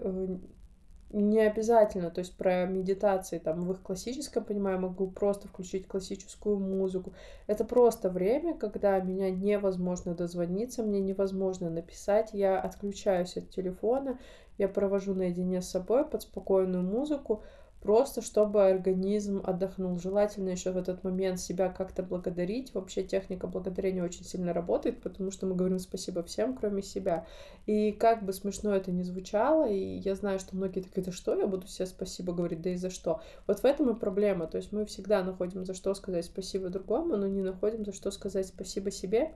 не 1.13 1.39
обязательно, 1.41 2.09
то 2.09 2.19
есть 2.19 2.35
про 2.35 2.65
медитации, 2.65 3.37
там, 3.37 3.63
в 3.63 3.71
их 3.71 3.81
классическом 3.81 4.43
понимаю, 4.43 4.79
могу 4.79 5.07
просто 5.07 5.47
включить 5.47 5.87
классическую 5.87 6.59
музыку. 6.59 7.13
Это 7.45 7.63
просто 7.63 8.09
время, 8.09 8.57
когда 8.57 8.99
меня 8.99 9.29
невозможно 9.29 10.15
дозвониться, 10.15 10.81
мне 10.81 10.99
невозможно 10.99 11.69
написать, 11.69 12.31
я 12.33 12.59
отключаюсь 12.59 13.37
от 13.37 13.51
телефона, 13.51 14.17
я 14.57 14.67
провожу 14.67 15.13
наедине 15.13 15.61
с 15.61 15.69
собой 15.69 16.03
под 16.03 16.23
спокойную 16.23 16.83
музыку, 16.83 17.43
просто 17.83 18.21
чтобы 18.21 18.65
организм 18.65 19.41
отдохнул. 19.43 19.99
Желательно 19.99 20.49
еще 20.49 20.71
в 20.71 20.77
этот 20.77 21.03
момент 21.03 21.39
себя 21.39 21.67
как-то 21.67 22.01
благодарить. 22.01 22.73
Вообще 22.73 23.03
техника 23.03 23.45
благодарения 23.45 24.01
очень 24.01 24.23
сильно 24.23 24.53
работает, 24.53 25.01
потому 25.01 25.31
что 25.31 25.45
мы 25.45 25.53
говорим 25.53 25.79
спасибо 25.79 26.23
всем, 26.23 26.55
кроме 26.55 26.81
себя. 26.81 27.27
И 27.65 27.91
как 27.91 28.23
бы 28.23 28.31
смешно 28.31 28.73
это 28.73 28.91
ни 28.91 29.03
звучало, 29.03 29.69
и 29.69 29.97
я 29.97 30.15
знаю, 30.15 30.39
что 30.39 30.55
многие 30.55 30.79
такие, 30.79 31.03
да 31.03 31.11
что, 31.11 31.35
я 31.35 31.45
буду 31.45 31.67
себе 31.67 31.85
спасибо 31.85 32.31
говорить, 32.31 32.61
да 32.61 32.69
и 32.69 32.77
за 32.77 32.89
что. 32.89 33.21
Вот 33.47 33.59
в 33.59 33.65
этом 33.65 33.89
и 33.89 33.99
проблема. 33.99 34.47
То 34.47 34.57
есть 34.57 34.71
мы 34.71 34.85
всегда 34.85 35.21
находим 35.21 35.65
за 35.65 35.73
что 35.73 35.93
сказать 35.93 36.23
спасибо 36.23 36.69
другому, 36.69 37.17
но 37.17 37.27
не 37.27 37.41
находим 37.41 37.83
за 37.83 37.91
что 37.91 38.11
сказать 38.11 38.47
спасибо 38.47 38.91
себе. 38.91 39.33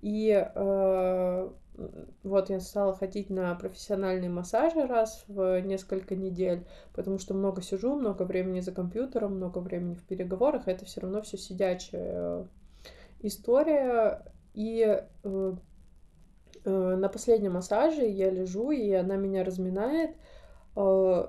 И 0.00 0.30
э, 0.30 1.50
вот 2.22 2.50
я 2.50 2.60
стала 2.60 2.94
ходить 2.94 3.30
на 3.30 3.54
профессиональные 3.54 4.30
массажи 4.30 4.86
раз 4.86 5.24
в 5.28 5.60
несколько 5.60 6.14
недель, 6.14 6.66
потому 6.92 7.18
что 7.18 7.34
много 7.34 7.62
сижу, 7.62 7.96
много 7.96 8.22
времени 8.22 8.60
за 8.60 8.72
компьютером, 8.72 9.36
много 9.36 9.58
времени 9.58 9.94
в 9.94 10.04
переговорах, 10.04 10.68
это 10.68 10.84
все 10.84 11.00
равно 11.00 11.22
все 11.22 11.36
сидячая 11.36 12.46
история. 13.20 14.22
И 14.54 14.84
э, 15.24 15.52
э, 16.64 16.96
на 16.96 17.08
последнем 17.08 17.54
массаже 17.54 18.06
я 18.06 18.30
лежу, 18.30 18.70
и 18.70 18.92
она 18.92 19.16
меня 19.16 19.42
разминает. 19.44 20.16
Э, 20.76 21.26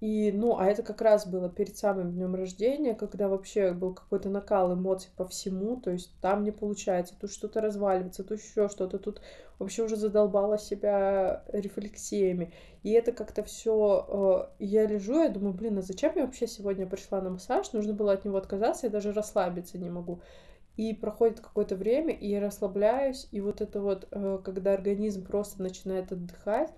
и, 0.00 0.32
ну, 0.32 0.56
а 0.58 0.66
это 0.66 0.82
как 0.82 1.02
раз 1.02 1.26
было 1.26 1.50
перед 1.50 1.76
самым 1.76 2.12
днем 2.12 2.34
рождения, 2.34 2.94
когда 2.94 3.28
вообще 3.28 3.72
был 3.72 3.92
какой-то 3.92 4.30
накал 4.30 4.72
эмоций 4.72 5.10
по 5.14 5.28
всему, 5.28 5.76
то 5.76 5.90
есть 5.90 6.10
там 6.22 6.42
не 6.42 6.52
получается, 6.52 7.14
тут 7.20 7.30
что-то 7.30 7.60
разваливается, 7.60 8.24
тут 8.24 8.40
еще 8.40 8.70
что-то, 8.70 8.98
тут 8.98 9.20
вообще 9.58 9.84
уже 9.84 9.96
задолбала 9.96 10.58
себя 10.58 11.44
рефлексиями. 11.52 12.50
И 12.82 12.92
это 12.92 13.12
как-то 13.12 13.44
все, 13.44 14.48
э, 14.58 14.64
я 14.64 14.86
лежу, 14.86 15.22
я 15.22 15.28
думаю, 15.28 15.52
блин, 15.52 15.76
а 15.76 15.82
зачем 15.82 16.12
я 16.16 16.24
вообще 16.24 16.46
сегодня 16.46 16.86
пришла 16.86 17.20
на 17.20 17.28
массаж? 17.28 17.70
Нужно 17.74 17.92
было 17.92 18.12
от 18.12 18.24
него 18.24 18.38
отказаться, 18.38 18.86
я 18.86 18.90
даже 18.90 19.12
расслабиться 19.12 19.76
не 19.76 19.90
могу. 19.90 20.22
И 20.78 20.94
проходит 20.94 21.40
какое-то 21.40 21.76
время, 21.76 22.14
и 22.14 22.26
я 22.26 22.40
расслабляюсь, 22.40 23.28
и 23.32 23.42
вот 23.42 23.60
это 23.60 23.82
вот, 23.82 24.08
э, 24.10 24.38
когда 24.42 24.72
организм 24.72 25.26
просто 25.26 25.60
начинает 25.60 26.10
отдыхать, 26.10 26.72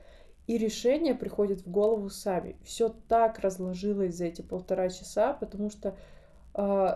и 0.46 0.58
решения 0.58 1.14
приходят 1.14 1.60
в 1.60 1.70
голову 1.70 2.08
сами. 2.10 2.56
Все 2.62 2.94
так 3.08 3.38
разложилось 3.38 4.16
за 4.16 4.26
эти 4.26 4.42
полтора 4.42 4.88
часа, 4.88 5.32
потому 5.34 5.70
что 5.70 5.96
э, 6.54 6.88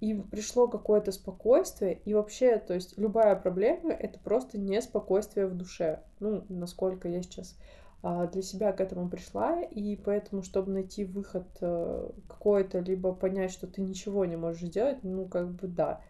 им 0.00 0.22
пришло 0.22 0.68
какое-то 0.68 1.12
спокойствие, 1.12 2.00
и 2.04 2.14
вообще, 2.14 2.58
то 2.58 2.74
есть 2.74 2.98
любая 2.98 3.36
проблема— 3.36 3.90
это 3.92 4.18
просто 4.18 4.58
неспокойствие 4.58 5.46
в 5.46 5.54
душе. 5.54 6.02
Ну, 6.20 6.44
насколько 6.48 7.08
я 7.08 7.22
сейчас 7.22 7.56
э, 8.02 8.28
для 8.32 8.42
себя 8.42 8.72
к 8.72 8.80
этому 8.80 9.08
пришла, 9.08 9.62
и 9.62 9.96
поэтому, 9.96 10.42
чтобы 10.42 10.72
найти 10.72 11.04
выход 11.04 11.46
э, 11.60 12.10
какой-то, 12.28 12.80
либо 12.80 13.14
понять, 13.14 13.50
что 13.50 13.66
ты 13.66 13.80
ничего 13.80 14.24
не 14.24 14.36
можешь 14.36 14.68
сделать, 14.68 15.02
ну, 15.02 15.26
как 15.26 15.50
бы 15.52 15.68
да. 15.68 16.00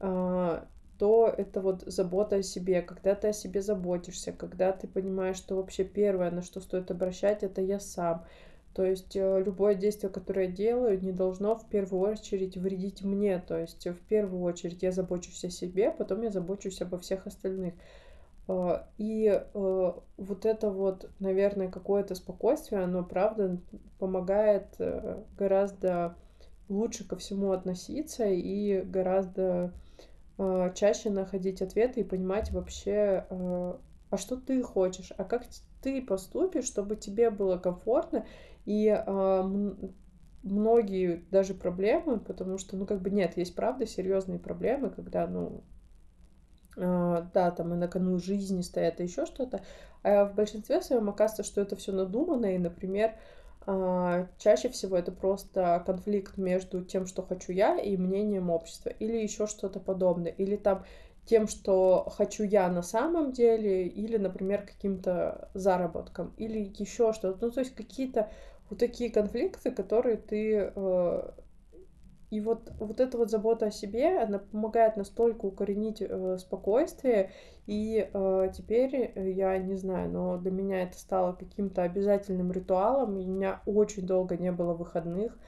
Э, 0.00 0.62
то 0.98 1.32
это 1.34 1.60
вот 1.60 1.82
забота 1.86 2.36
о 2.36 2.42
себе, 2.42 2.82
когда 2.82 3.14
ты 3.14 3.28
о 3.28 3.32
себе 3.32 3.62
заботишься, 3.62 4.32
когда 4.32 4.72
ты 4.72 4.88
понимаешь, 4.88 5.36
что 5.36 5.56
вообще 5.56 5.84
первое, 5.84 6.30
на 6.30 6.42
что 6.42 6.60
стоит 6.60 6.90
обращать, 6.90 7.42
это 7.42 7.62
я 7.62 7.78
сам. 7.78 8.24
То 8.74 8.84
есть 8.84 9.16
э, 9.16 9.42
любое 9.44 9.74
действие, 9.74 10.10
которое 10.10 10.46
я 10.46 10.52
делаю, 10.52 11.02
не 11.02 11.12
должно 11.12 11.56
в 11.56 11.68
первую 11.68 12.12
очередь 12.12 12.56
вредить 12.56 13.02
мне. 13.02 13.38
То 13.40 13.58
есть 13.58 13.86
в 13.86 13.98
первую 14.08 14.42
очередь 14.42 14.82
я 14.82 14.92
забочусь 14.92 15.44
о 15.44 15.50
себе, 15.50 15.90
потом 15.90 16.22
я 16.22 16.30
забочусь 16.30 16.82
обо 16.82 16.98
всех 16.98 17.26
остальных. 17.26 17.74
Э, 18.48 18.82
и 18.98 19.26
э, 19.26 19.92
вот 20.16 20.46
это 20.46 20.70
вот, 20.70 21.10
наверное, 21.20 21.68
какое-то 21.68 22.14
спокойствие, 22.16 22.82
оно, 22.82 23.04
правда, 23.04 23.58
помогает 23.98 24.66
гораздо 25.36 26.16
лучше 26.68 27.06
ко 27.06 27.16
всему 27.16 27.52
относиться 27.52 28.26
и 28.26 28.82
гораздо 28.82 29.72
чаще 30.74 31.10
находить 31.10 31.62
ответы 31.62 32.00
и 32.00 32.04
понимать 32.04 32.52
вообще, 32.52 33.26
а, 33.28 33.80
а 34.10 34.16
что 34.16 34.36
ты 34.36 34.62
хочешь, 34.62 35.12
а 35.16 35.24
как 35.24 35.44
ты 35.82 36.00
поступишь, 36.00 36.64
чтобы 36.64 36.96
тебе 36.96 37.30
было 37.30 37.58
комфортно. 37.58 38.24
И 38.64 38.88
а, 38.88 39.42
многие 40.42 41.24
даже 41.30 41.54
проблемы, 41.54 42.20
потому 42.20 42.58
что, 42.58 42.76
ну, 42.76 42.86
как 42.86 43.02
бы 43.02 43.10
нет, 43.10 43.36
есть 43.36 43.54
правда 43.54 43.86
серьезные 43.86 44.38
проблемы, 44.38 44.90
когда, 44.90 45.26
ну, 45.26 45.64
да, 46.76 47.50
там 47.56 47.74
и 47.74 47.76
на 47.76 47.88
кону 47.88 48.18
жизни 48.18 48.60
стоят, 48.60 49.00
и 49.00 49.02
еще 49.02 49.26
что-то. 49.26 49.62
А 50.04 50.26
в 50.26 50.36
большинстве 50.36 50.80
своем 50.80 51.08
оказывается, 51.08 51.42
что 51.42 51.60
это 51.60 51.74
все 51.74 51.90
надумано, 51.90 52.54
и, 52.54 52.58
например, 52.58 53.14
чаще 54.38 54.70
всего 54.70 54.96
это 54.96 55.12
просто 55.12 55.82
конфликт 55.84 56.38
между 56.38 56.82
тем, 56.84 57.06
что 57.06 57.22
хочу 57.22 57.52
я, 57.52 57.78
и 57.78 57.96
мнением 57.96 58.50
общества, 58.50 58.88
или 58.88 59.16
еще 59.18 59.46
что-то 59.46 59.78
подобное, 59.78 60.32
или 60.32 60.56
там 60.56 60.84
тем, 61.26 61.46
что 61.46 62.08
хочу 62.16 62.44
я 62.44 62.68
на 62.70 62.82
самом 62.82 63.32
деле, 63.32 63.86
или, 63.86 64.16
например, 64.16 64.62
каким-то 64.62 65.50
заработком, 65.52 66.32
или 66.38 66.72
еще 66.78 67.12
что-то. 67.12 67.46
Ну, 67.46 67.50
то 67.50 67.60
есть 67.60 67.74
какие-то 67.74 68.30
вот 68.70 68.78
такие 68.78 69.10
конфликты, 69.10 69.70
которые 69.70 70.16
ты 70.16 70.72
э, 70.74 71.30
и 72.30 72.40
вот, 72.40 72.72
вот 72.78 73.00
эта 73.00 73.16
вот 73.16 73.30
забота 73.30 73.66
о 73.66 73.70
себе, 73.70 74.18
она 74.18 74.38
помогает 74.38 74.96
настолько 74.96 75.46
укоренить 75.46 76.02
э, 76.02 76.36
спокойствие. 76.38 77.30
И 77.66 78.08
э, 78.12 78.50
теперь, 78.54 79.12
э, 79.14 79.30
я 79.30 79.56
не 79.56 79.76
знаю, 79.76 80.10
но 80.10 80.36
для 80.36 80.50
меня 80.50 80.82
это 80.82 80.98
стало 80.98 81.32
каким-то 81.32 81.82
обязательным 81.82 82.52
ритуалом. 82.52 83.16
У 83.16 83.22
меня 83.22 83.62
очень 83.64 84.06
долго 84.06 84.36
не 84.36 84.52
было 84.52 84.74
выходных. 84.74 85.38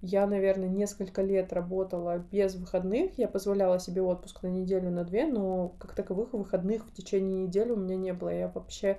Я, 0.00 0.26
наверное, 0.26 0.68
несколько 0.68 1.20
лет 1.20 1.52
работала 1.52 2.24
без 2.32 2.54
выходных. 2.54 3.18
Я 3.18 3.28
позволяла 3.28 3.78
себе 3.78 4.00
отпуск 4.00 4.42
на 4.42 4.48
неделю, 4.48 4.90
на 4.90 5.04
две, 5.04 5.26
но 5.26 5.74
как 5.78 5.94
таковых 5.94 6.32
выходных 6.32 6.86
в 6.86 6.94
течение 6.94 7.42
недели 7.42 7.70
у 7.70 7.76
меня 7.76 7.96
не 7.96 8.14
было. 8.14 8.30
Я 8.30 8.48
вообще 8.48 8.98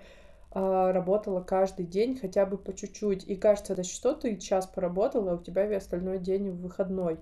работала 0.54 1.42
каждый 1.42 1.86
день 1.86 2.18
хотя 2.20 2.46
бы 2.46 2.58
по 2.58 2.74
чуть-чуть. 2.74 3.26
И 3.28 3.36
кажется, 3.36 3.76
да 3.76 3.84
что 3.84 4.14
ты 4.14 4.36
час 4.38 4.68
поработала, 4.68 5.32
а 5.32 5.36
у 5.36 5.38
тебя 5.40 5.66
весь 5.66 5.84
остальной 5.84 6.20
день 6.20 6.50
выходной. 6.50 7.18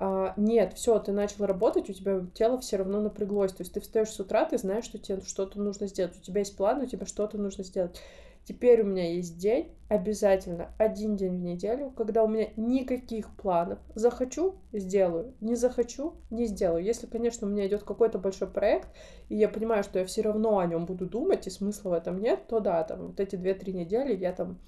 А, 0.00 0.32
нет, 0.36 0.74
все, 0.74 0.98
ты 1.00 1.10
начал 1.12 1.44
работать, 1.44 1.90
у 1.90 1.92
тебя 1.92 2.24
тело 2.32 2.58
все 2.58 2.76
равно 2.76 3.00
напряглось. 3.00 3.52
То 3.52 3.62
есть 3.62 3.72
ты 3.72 3.80
встаешь 3.80 4.10
с 4.10 4.20
утра, 4.20 4.44
ты 4.44 4.56
знаешь, 4.56 4.84
что 4.84 4.98
тебе 4.98 5.20
что-то 5.22 5.60
нужно 5.60 5.88
сделать. 5.88 6.16
У 6.16 6.22
тебя 6.22 6.40
есть 6.40 6.56
план, 6.56 6.80
у 6.80 6.86
тебя 6.86 7.04
что-то 7.04 7.36
нужно 7.36 7.64
сделать. 7.64 8.00
Теперь 8.48 8.80
у 8.80 8.86
меня 8.86 9.12
есть 9.12 9.36
день, 9.36 9.76
обязательно 9.90 10.72
один 10.78 11.16
день 11.16 11.36
в 11.36 11.42
неделю, 11.42 11.90
когда 11.90 12.24
у 12.24 12.28
меня 12.28 12.48
никаких 12.56 13.36
планов. 13.36 13.78
Захочу— 13.94 14.54
сделаю, 14.72 15.34
не 15.42 15.54
захочу— 15.54 16.14
не 16.30 16.46
сделаю. 16.46 16.82
Если, 16.82 17.06
конечно, 17.06 17.46
у 17.46 17.50
меня 17.50 17.66
идет 17.66 17.82
какой-то 17.82 18.18
большой 18.18 18.48
проект, 18.48 18.88
и 19.28 19.36
я 19.36 19.50
понимаю, 19.50 19.84
что 19.84 19.98
я 19.98 20.06
все 20.06 20.22
равно 20.22 20.60
о 20.60 20.66
нем 20.66 20.86
буду 20.86 21.04
думать, 21.04 21.46
и 21.46 21.50
смысла 21.50 21.90
в 21.90 21.92
этом 21.92 22.22
нет, 22.22 22.46
то 22.48 22.60
да, 22.60 22.82
там 22.84 23.08
вот 23.08 23.20
эти 23.20 23.36
две-три 23.36 23.74
недели 23.74 24.16
я 24.16 24.32
там 24.32 24.58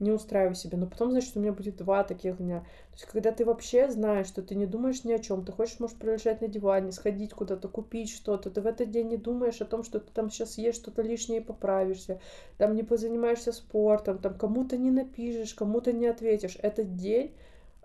не 0.00 0.10
устраиваю 0.10 0.54
себе. 0.54 0.76
Но 0.78 0.86
потом, 0.86 1.10
значит, 1.10 1.36
у 1.36 1.40
меня 1.40 1.52
будет 1.52 1.76
два 1.76 2.02
таких 2.02 2.38
дня. 2.38 2.60
То 2.60 2.94
есть, 2.94 3.04
когда 3.06 3.32
ты 3.32 3.44
вообще 3.44 3.90
знаешь, 3.90 4.26
что 4.26 4.42
ты 4.42 4.54
не 4.54 4.66
думаешь 4.66 5.04
ни 5.04 5.12
о 5.12 5.18
чем, 5.18 5.44
ты 5.44 5.52
хочешь, 5.52 5.78
можешь 5.78 5.96
пролежать 5.96 6.40
на 6.40 6.48
диване, 6.48 6.92
сходить 6.92 7.32
куда-то, 7.32 7.68
купить 7.68 8.10
что-то, 8.10 8.50
ты 8.50 8.60
в 8.60 8.66
этот 8.66 8.90
день 8.90 9.08
не 9.08 9.16
думаешь 9.16 9.60
о 9.60 9.66
том, 9.66 9.84
что 9.84 10.00
ты 10.00 10.10
там 10.12 10.30
сейчас 10.30 10.58
ешь 10.58 10.74
что-то 10.74 11.02
лишнее 11.02 11.40
и 11.40 11.44
поправишься, 11.44 12.20
там 12.58 12.74
не 12.74 12.82
позанимаешься 12.82 13.52
спортом, 13.52 14.18
там 14.18 14.34
кому-то 14.34 14.76
не 14.76 14.90
напишешь, 14.90 15.54
кому-то 15.54 15.92
не 15.92 16.06
ответишь. 16.06 16.56
Этот 16.60 16.96
день 16.96 17.34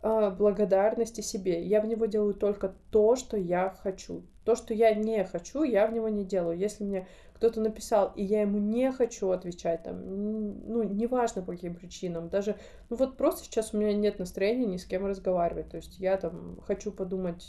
э, 0.01 0.30
благодарности 0.32 1.21
себе. 1.21 1.63
Я 1.63 1.82
в 1.82 1.88
него 1.88 2.06
делаю 2.06 2.34
только 2.34 2.73
то, 2.91 3.15
что 3.15 3.38
я 3.38 3.75
хочу. 3.84 4.23
То, 4.45 4.55
что 4.55 4.73
я 4.73 4.93
не 4.93 5.25
хочу, 5.25 5.63
я 5.63 5.88
в 5.88 5.93
него 5.93 6.08
не 6.08 6.23
делаю. 6.23 6.58
Если 6.58 6.84
мне 6.84 7.08
кто-то 7.36 7.60
написал, 7.60 8.13
и 8.15 8.23
я 8.23 8.41
ему 8.41 8.60
не 8.60 8.91
хочу 8.91 9.29
отвечать, 9.31 9.84
там, 9.84 9.97
ну, 10.67 10.84
неважно 10.84 11.41
по 11.41 11.51
каким 11.51 11.75
причинам, 11.75 12.29
даже, 12.29 12.55
ну 12.89 12.95
вот 12.95 13.17
просто 13.17 13.43
сейчас 13.43 13.73
у 13.73 13.77
меня 13.77 13.93
нет 13.93 14.19
настроения 14.19 14.65
ни 14.65 14.77
с 14.77 14.86
кем 14.86 15.05
разговаривать, 15.05 15.69
то 15.69 15.77
есть 15.77 15.99
я 15.99 16.15
там 16.15 16.62
хочу 16.65 16.93
подумать, 16.93 17.45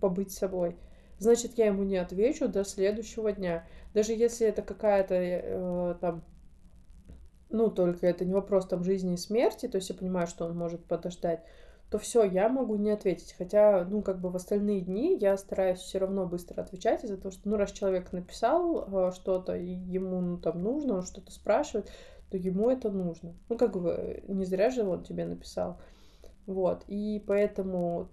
побыть 0.00 0.32
собой, 0.32 0.78
значит, 1.18 1.58
я 1.58 1.66
ему 1.66 1.82
не 1.82 1.98
отвечу 1.98 2.48
до 2.48 2.64
следующего 2.64 3.30
дня, 3.32 3.66
даже 3.92 4.12
если 4.12 4.46
это 4.46 4.62
какая-то 4.62 5.14
э, 5.14 5.94
там 6.00 6.24
ну, 7.50 7.68
только 7.68 8.06
это 8.06 8.24
не 8.24 8.32
вопрос 8.32 8.66
там 8.68 8.84
жизни 8.84 9.14
и 9.14 9.18
смерти, 9.18 9.66
то 9.68 9.76
есть 9.76 9.90
я 9.90 9.96
понимаю, 9.96 10.26
что 10.28 10.46
он 10.46 10.56
может 10.56 10.84
подождать, 10.84 11.42
то 11.90 11.98
все, 11.98 12.22
я 12.22 12.48
могу 12.48 12.76
не 12.76 12.90
ответить. 12.90 13.34
Хотя, 13.36 13.84
ну, 13.84 14.00
как 14.02 14.20
бы 14.20 14.30
в 14.30 14.36
остальные 14.36 14.82
дни 14.82 15.18
я 15.20 15.36
стараюсь 15.36 15.80
все 15.80 15.98
равно 15.98 16.24
быстро 16.24 16.62
отвечать 16.62 17.02
из-за 17.04 17.16
того, 17.16 17.32
что, 17.32 17.48
ну, 17.48 17.56
раз 17.56 17.72
человек 17.72 18.12
написал 18.12 18.86
э, 18.86 19.12
что-то, 19.12 19.56
и 19.56 19.66
ему 19.66 20.20
ну, 20.20 20.38
там 20.38 20.62
нужно, 20.62 20.94
он 20.94 21.02
что-то 21.02 21.32
спрашивает, 21.32 21.90
то 22.30 22.36
ему 22.36 22.70
это 22.70 22.90
нужно. 22.90 23.34
Ну, 23.48 23.58
как 23.58 23.72
бы, 23.72 24.22
не 24.28 24.44
зря 24.44 24.70
же 24.70 24.84
он 24.84 25.02
тебе 25.02 25.24
написал. 25.24 25.80
Вот, 26.46 26.84
и 26.86 27.22
поэтому 27.26 28.08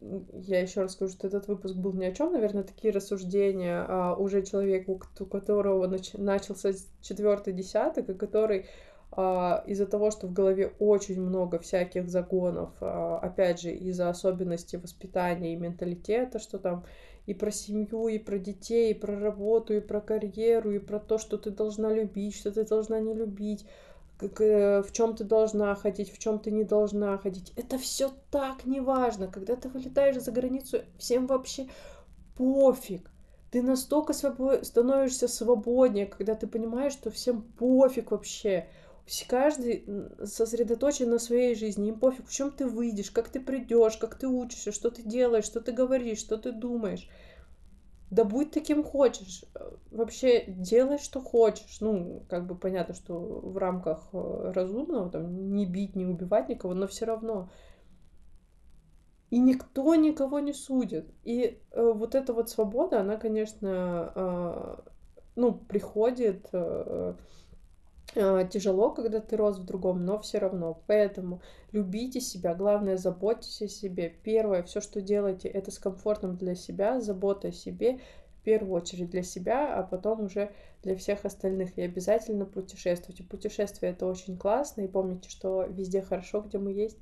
я 0.00 0.60
еще 0.60 0.82
раз 0.82 0.92
скажу, 0.92 1.12
что 1.12 1.26
этот 1.26 1.48
выпуск 1.48 1.74
был 1.76 1.92
ни 1.92 2.04
о 2.04 2.12
чем, 2.12 2.32
наверное, 2.32 2.62
такие 2.62 2.92
рассуждения 2.92 3.84
а, 3.88 4.14
уже 4.14 4.42
человеку, 4.42 5.00
у 5.18 5.26
которого 5.26 5.86
нач- 5.86 6.18
начался 6.20 6.72
четвертый 7.00 7.52
десяток, 7.52 8.08
и 8.08 8.14
который 8.14 8.66
из-за 9.66 9.86
того, 9.86 10.10
что 10.10 10.26
в 10.26 10.32
голове 10.32 10.72
очень 10.78 11.20
много 11.20 11.58
всяких 11.58 12.08
законов, 12.08 12.70
а, 12.80 13.18
опять 13.18 13.60
же, 13.60 13.70
из-за 13.70 14.08
особенностей 14.08 14.76
воспитания 14.76 15.52
и 15.52 15.56
менталитета, 15.56 16.38
что 16.38 16.58
там 16.58 16.84
и 17.26 17.34
про 17.34 17.50
семью, 17.50 18.08
и 18.08 18.18
про 18.18 18.38
детей, 18.38 18.90
и 18.90 18.98
про 18.98 19.18
работу, 19.18 19.74
и 19.74 19.80
про 19.80 20.00
карьеру, 20.00 20.72
и 20.72 20.78
про 20.78 20.98
то, 20.98 21.18
что 21.18 21.38
ты 21.38 21.50
должна 21.50 21.92
любить, 21.92 22.36
что 22.36 22.50
ты 22.50 22.64
должна 22.64 23.00
не 23.00 23.14
любить, 23.14 23.66
как, 24.18 24.40
э, 24.40 24.82
в 24.82 24.92
чем 24.92 25.16
ты 25.16 25.24
должна 25.24 25.74
ходить, 25.74 26.12
в 26.12 26.18
чем 26.18 26.38
ты 26.38 26.50
не 26.50 26.64
должна 26.64 27.16
ходить. 27.18 27.52
Это 27.56 27.78
все 27.78 28.10
так 28.30 28.66
неважно. 28.66 29.28
Когда 29.28 29.56
ты 29.56 29.68
вылетаешь 29.68 30.20
за 30.20 30.32
границу, 30.32 30.78
всем 30.98 31.26
вообще 31.26 31.68
пофиг. 32.36 33.10
Ты 33.50 33.62
настолько 33.62 34.12
свобо- 34.12 34.64
становишься 34.64 35.28
свободнее, 35.28 36.06
когда 36.06 36.34
ты 36.34 36.46
понимаешь, 36.46 36.92
что 36.92 37.10
всем 37.10 37.42
пофиг 37.42 38.10
вообще. 38.10 38.68
Каждый 39.28 39.84
сосредоточен 40.24 41.10
на 41.10 41.18
своей 41.18 41.54
жизни, 41.54 41.88
им 41.88 41.98
пофиг, 41.98 42.26
в 42.26 42.32
чем 42.32 42.50
ты 42.50 42.66
выйдешь, 42.66 43.10
как 43.10 43.28
ты 43.28 43.38
придешь, 43.38 43.98
как 43.98 44.18
ты 44.18 44.26
учишься, 44.26 44.72
что 44.72 44.90
ты 44.90 45.02
делаешь, 45.02 45.44
что 45.44 45.60
ты 45.60 45.72
говоришь, 45.72 46.18
что 46.18 46.38
ты 46.38 46.52
думаешь. 46.52 47.08
Да 48.10 48.24
будь 48.24 48.50
таким 48.50 48.82
хочешь. 48.82 49.44
Вообще 49.90 50.44
делай, 50.46 50.98
что 50.98 51.20
хочешь. 51.20 51.80
Ну, 51.80 52.24
как 52.28 52.46
бы 52.46 52.54
понятно, 52.54 52.94
что 52.94 53.18
в 53.18 53.58
рамках 53.58 54.08
э, 54.12 54.52
разумного, 54.54 55.10
там, 55.10 55.54
не 55.54 55.66
бить, 55.66 55.96
не 55.96 56.06
убивать 56.06 56.48
никого, 56.48 56.74
но 56.74 56.86
все 56.86 57.06
равно. 57.06 57.50
И 59.30 59.38
никто 59.38 59.94
никого 59.96 60.38
не 60.38 60.52
судит. 60.52 61.12
И 61.24 61.60
э, 61.72 61.92
вот 61.92 62.14
эта 62.14 62.32
вот 62.32 62.50
свобода, 62.50 63.00
она, 63.00 63.16
конечно, 63.16 64.12
э, 64.14 64.76
ну, 65.34 65.52
приходит 65.52 66.48
э, 66.52 66.58
э, 66.86 67.14
тяжело, 68.14 68.90
когда 68.90 69.20
ты 69.20 69.36
рос 69.36 69.58
в 69.58 69.64
другом, 69.64 70.04
но 70.04 70.18
все 70.20 70.38
равно. 70.38 70.82
Поэтому 70.86 71.42
любите 71.72 72.20
себя, 72.20 72.54
главное, 72.54 72.96
заботьтесь 72.96 73.62
о 73.62 73.68
себе. 73.68 74.14
Первое, 74.22 74.62
все, 74.62 74.80
что 74.80 75.00
делаете, 75.00 75.48
это 75.48 75.70
с 75.70 75.78
комфортом 75.78 76.36
для 76.36 76.54
себя, 76.54 77.00
забота 77.00 77.48
о 77.48 77.52
себе, 77.52 77.98
в 78.38 78.44
первую 78.44 78.80
очередь 78.80 79.10
для 79.10 79.22
себя, 79.22 79.74
а 79.74 79.82
потом 79.82 80.24
уже 80.24 80.52
для 80.82 80.96
всех 80.96 81.24
остальных. 81.24 81.76
И 81.76 81.82
обязательно 81.82 82.44
путешествуйте. 82.44 83.24
Путешествие 83.24 83.92
это 83.92 84.06
очень 84.06 84.36
классно, 84.38 84.82
и 84.82 84.88
помните, 84.88 85.28
что 85.28 85.64
везде 85.64 86.02
хорошо, 86.02 86.42
где 86.42 86.58
мы 86.58 86.72
есть. 86.72 86.98